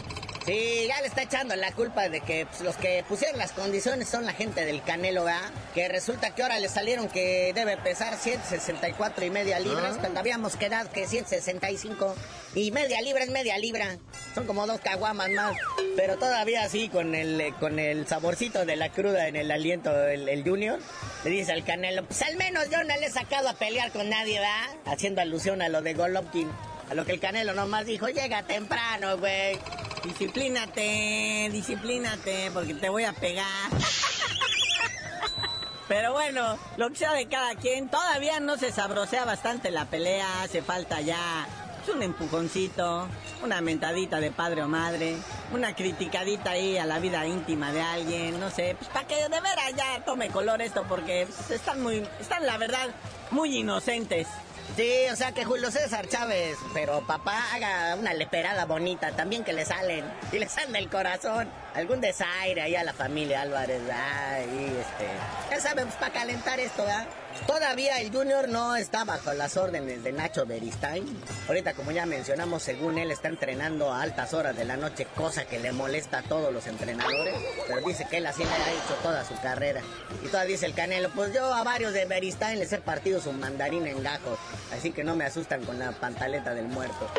Sí, 0.46 0.86
ya 0.86 1.00
le 1.00 1.08
está 1.08 1.22
echando 1.22 1.56
la 1.56 1.72
culpa 1.72 2.08
de 2.08 2.20
que 2.20 2.46
pues, 2.46 2.60
los 2.60 2.76
que 2.76 3.04
pusieron 3.08 3.36
las 3.36 3.50
condiciones 3.50 4.08
son 4.08 4.24
la 4.24 4.32
gente 4.32 4.64
del 4.64 4.80
Canelo, 4.80 5.24
¿verdad? 5.24 5.50
Que 5.74 5.88
resulta 5.88 6.36
que 6.36 6.44
ahora 6.44 6.60
le 6.60 6.68
salieron 6.68 7.08
que 7.08 7.50
debe 7.52 7.76
pesar 7.76 8.16
164 8.16 9.24
y 9.24 9.30
media 9.30 9.58
libras, 9.58 9.96
cuando 9.96 10.20
habíamos 10.20 10.54
quedado 10.54 10.88
que 10.92 11.08
165 11.08 12.14
y 12.54 12.70
media 12.70 13.00
libra 13.02 13.24
es 13.24 13.30
media 13.30 13.58
libra. 13.58 13.98
Son 14.36 14.46
como 14.46 14.68
dos 14.68 14.80
caguamas 14.80 15.30
más, 15.30 15.56
pero 15.96 16.16
todavía 16.16 16.62
así 16.62 16.88
con 16.88 17.16
el 17.16 17.40
eh, 17.40 17.54
con 17.58 17.80
el 17.80 18.06
saborcito 18.06 18.64
de 18.64 18.76
la 18.76 18.90
cruda 18.90 19.26
en 19.26 19.34
el 19.34 19.50
aliento 19.50 19.90
el, 20.06 20.28
el 20.28 20.44
Junior. 20.44 20.78
Le 21.24 21.30
dice 21.30 21.54
al 21.54 21.64
Canelo, 21.64 22.04
pues 22.04 22.22
al 22.22 22.36
menos 22.36 22.70
yo 22.70 22.84
no 22.84 22.96
le 22.96 23.06
he 23.06 23.10
sacado 23.10 23.48
a 23.48 23.54
pelear 23.54 23.90
con 23.90 24.08
nadie, 24.08 24.38
¿verdad? 24.38 24.76
Haciendo 24.84 25.22
alusión 25.22 25.60
a 25.60 25.68
lo 25.68 25.82
de 25.82 25.94
Golovkin. 25.94 26.48
A 26.88 26.94
lo 26.94 27.04
que 27.04 27.10
el 27.10 27.18
Canelo 27.18 27.52
nomás 27.52 27.84
dijo, 27.84 28.06
llega 28.06 28.44
temprano, 28.44 29.18
güey. 29.18 29.58
Disciplínate, 30.04 31.48
disciplínate, 31.52 32.50
porque 32.52 32.74
te 32.74 32.88
voy 32.88 33.04
a 33.04 33.12
pegar. 33.12 33.70
Pero 35.88 36.12
bueno, 36.12 36.58
lo 36.76 36.90
que 36.90 36.96
sea 36.96 37.12
de 37.12 37.26
cada 37.26 37.54
quien, 37.54 37.88
todavía 37.88 38.40
no 38.40 38.56
se 38.56 38.72
sabrosea 38.72 39.24
bastante 39.24 39.70
la 39.70 39.84
pelea, 39.84 40.42
hace 40.42 40.62
falta 40.62 41.00
ya 41.00 41.46
un 41.94 42.02
empujoncito, 42.02 43.06
una 43.44 43.60
mentadita 43.60 44.20
de 44.20 44.30
padre 44.30 44.62
o 44.62 44.68
madre, 44.68 45.16
una 45.52 45.74
criticadita 45.74 46.50
ahí 46.50 46.78
a 46.78 46.86
la 46.86 46.98
vida 46.98 47.26
íntima 47.26 47.72
de 47.72 47.80
alguien, 47.80 48.40
no 48.40 48.50
sé, 48.50 48.76
pues 48.78 48.90
para 48.90 49.06
que 49.06 49.16
de 49.16 49.28
veras 49.28 49.74
ya 49.76 50.04
tome 50.04 50.28
color 50.28 50.62
esto, 50.62 50.84
porque 50.88 51.28
pues, 51.28 51.52
están 51.52 51.82
muy, 51.82 52.06
están 52.20 52.46
la 52.46 52.58
verdad 52.58 52.88
muy 53.30 53.58
inocentes. 53.58 54.26
Sí, 54.74 54.92
o 55.10 55.16
sea 55.16 55.32
que 55.32 55.44
Julio 55.44 55.70
César 55.70 56.06
Chávez, 56.08 56.58
pero 56.74 57.00
papá 57.06 57.40
haga 57.54 57.94
una 57.94 58.12
leperada 58.12 58.66
bonita, 58.66 59.12
también 59.12 59.44
que 59.44 59.52
le 59.52 59.64
salen, 59.64 60.04
y 60.32 60.38
le 60.38 60.48
salen 60.48 60.72
del 60.72 60.90
corazón. 60.90 61.48
Algún 61.74 62.00
desaire 62.00 62.60
ahí 62.60 62.74
a 62.74 62.84
la 62.84 62.92
familia 62.92 63.42
Álvarez, 63.42 63.80
ahí, 63.90 64.76
este. 64.78 65.06
Ya 65.50 65.60
saben, 65.60 65.86
pues 65.86 65.96
para 65.96 66.12
calentar 66.12 66.58
esto, 66.60 66.84
¿verdad? 66.84 67.06
Todavía 67.46 68.00
el 68.00 68.12
Junior 68.12 68.48
no 68.48 68.76
está 68.76 69.04
bajo 69.04 69.32
las 69.32 69.56
órdenes 69.56 70.02
de 70.02 70.12
Nacho 70.12 70.46
Beristain. 70.46 71.04
Ahorita, 71.48 71.74
como 71.74 71.90
ya 71.90 72.06
mencionamos, 72.06 72.62
según 72.62 72.98
él 72.98 73.10
está 73.10 73.28
entrenando 73.28 73.92
a 73.92 74.02
altas 74.02 74.34
horas 74.34 74.56
de 74.56 74.64
la 74.64 74.76
noche, 74.76 75.06
cosa 75.14 75.44
que 75.44 75.58
le 75.58 75.72
molesta 75.72 76.18
a 76.18 76.22
todos 76.22 76.52
los 76.52 76.66
entrenadores. 76.66 77.34
Pero 77.66 77.86
dice 77.86 78.06
que 78.08 78.18
él 78.18 78.26
así 78.26 78.44
le 78.44 78.50
ha 78.50 78.72
hecho 78.72 78.94
toda 79.02 79.24
su 79.24 79.34
carrera. 79.40 79.82
Y 80.24 80.28
todavía 80.28 80.52
dice 80.52 80.66
el 80.66 80.74
Canelo, 80.74 81.10
pues 81.10 81.34
yo 81.34 81.52
a 81.52 81.62
varios 81.62 81.92
de 81.92 82.04
Beristain 82.04 82.58
les 82.58 82.72
he 82.72 82.78
partido 82.78 83.20
su 83.20 83.32
mandarín 83.32 83.86
en 83.86 84.02
gajos. 84.02 84.38
Así 84.72 84.92
que 84.92 85.04
no 85.04 85.14
me 85.16 85.24
asustan 85.24 85.64
con 85.64 85.78
la 85.78 85.92
pantaleta 85.92 86.54
del 86.54 86.66
muerto. 86.66 87.10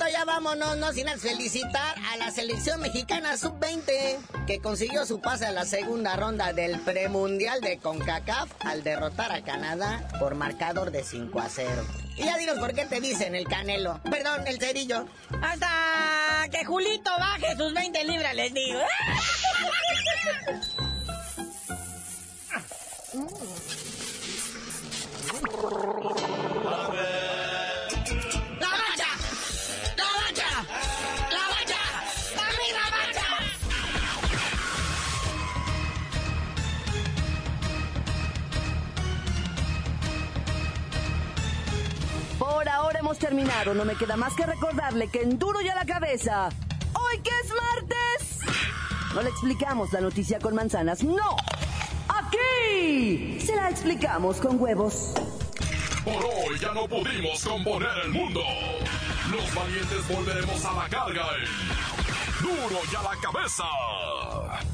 Ya 0.00 0.24
vámonos, 0.24 0.76
no 0.76 0.92
sin 0.92 1.08
felicitar 1.18 1.96
a 2.12 2.16
la 2.16 2.30
selección 2.30 2.80
mexicana 2.80 3.36
sub-20 3.36 4.46
que 4.46 4.60
consiguió 4.60 5.06
su 5.06 5.20
pase 5.20 5.46
a 5.46 5.52
la 5.52 5.64
segunda 5.64 6.14
ronda 6.16 6.52
del 6.52 6.78
premundial 6.80 7.60
de 7.60 7.78
CONCACAF 7.78 8.50
al 8.60 8.82
derrotar 8.82 9.32
a 9.32 9.42
Canadá 9.42 10.06
por 10.18 10.34
marcador 10.34 10.90
de 10.90 11.04
5 11.04 11.40
a 11.40 11.48
0. 11.48 11.70
Y 12.16 12.24
ya 12.24 12.36
dinos 12.36 12.58
por 12.58 12.74
qué 12.74 12.86
te 12.86 13.00
dicen 13.00 13.34
el 13.34 13.46
canelo. 13.46 14.00
Perdón, 14.10 14.46
el 14.46 14.60
cerillo. 14.60 15.06
Hasta 15.42 16.48
que 16.50 16.64
Julito 16.64 17.10
baje 17.18 17.56
sus 17.56 17.72
20 17.72 18.04
libras, 18.04 18.34
les 18.34 18.52
digo. 18.52 18.80
hemos 43.04 43.18
terminado. 43.18 43.74
No 43.74 43.84
me 43.84 43.94
queda 43.96 44.16
más 44.16 44.32
que 44.34 44.46
recordarle 44.46 45.08
que 45.08 45.20
en 45.20 45.38
duro 45.38 45.60
y 45.60 45.68
a 45.68 45.74
la 45.74 45.84
cabeza. 45.84 46.48
Hoy 46.94 47.20
que 47.20 47.30
es 47.30 47.52
martes. 47.52 48.38
No 49.14 49.20
le 49.20 49.28
explicamos 49.28 49.92
la 49.92 50.00
noticia 50.00 50.38
con 50.38 50.54
manzanas, 50.54 51.04
no. 51.04 51.36
Aquí 52.08 53.38
se 53.40 53.54
la 53.56 53.68
explicamos 53.68 54.38
con 54.38 54.58
huevos. 54.58 55.12
Por 56.02 56.24
hoy 56.24 56.58
ya 56.58 56.72
no 56.72 56.88
pudimos 56.88 57.44
componer 57.44 57.90
el 58.04 58.10
mundo. 58.10 58.40
Los 59.30 59.54
valientes 59.54 60.08
volveremos 60.08 60.64
a 60.64 60.72
la 60.72 60.88
carga 60.88 61.26
en 61.36 62.42
Duro 62.42 62.80
y 62.90 62.96
a 62.96 63.02
la 63.02 63.20
cabeza. 63.20 64.73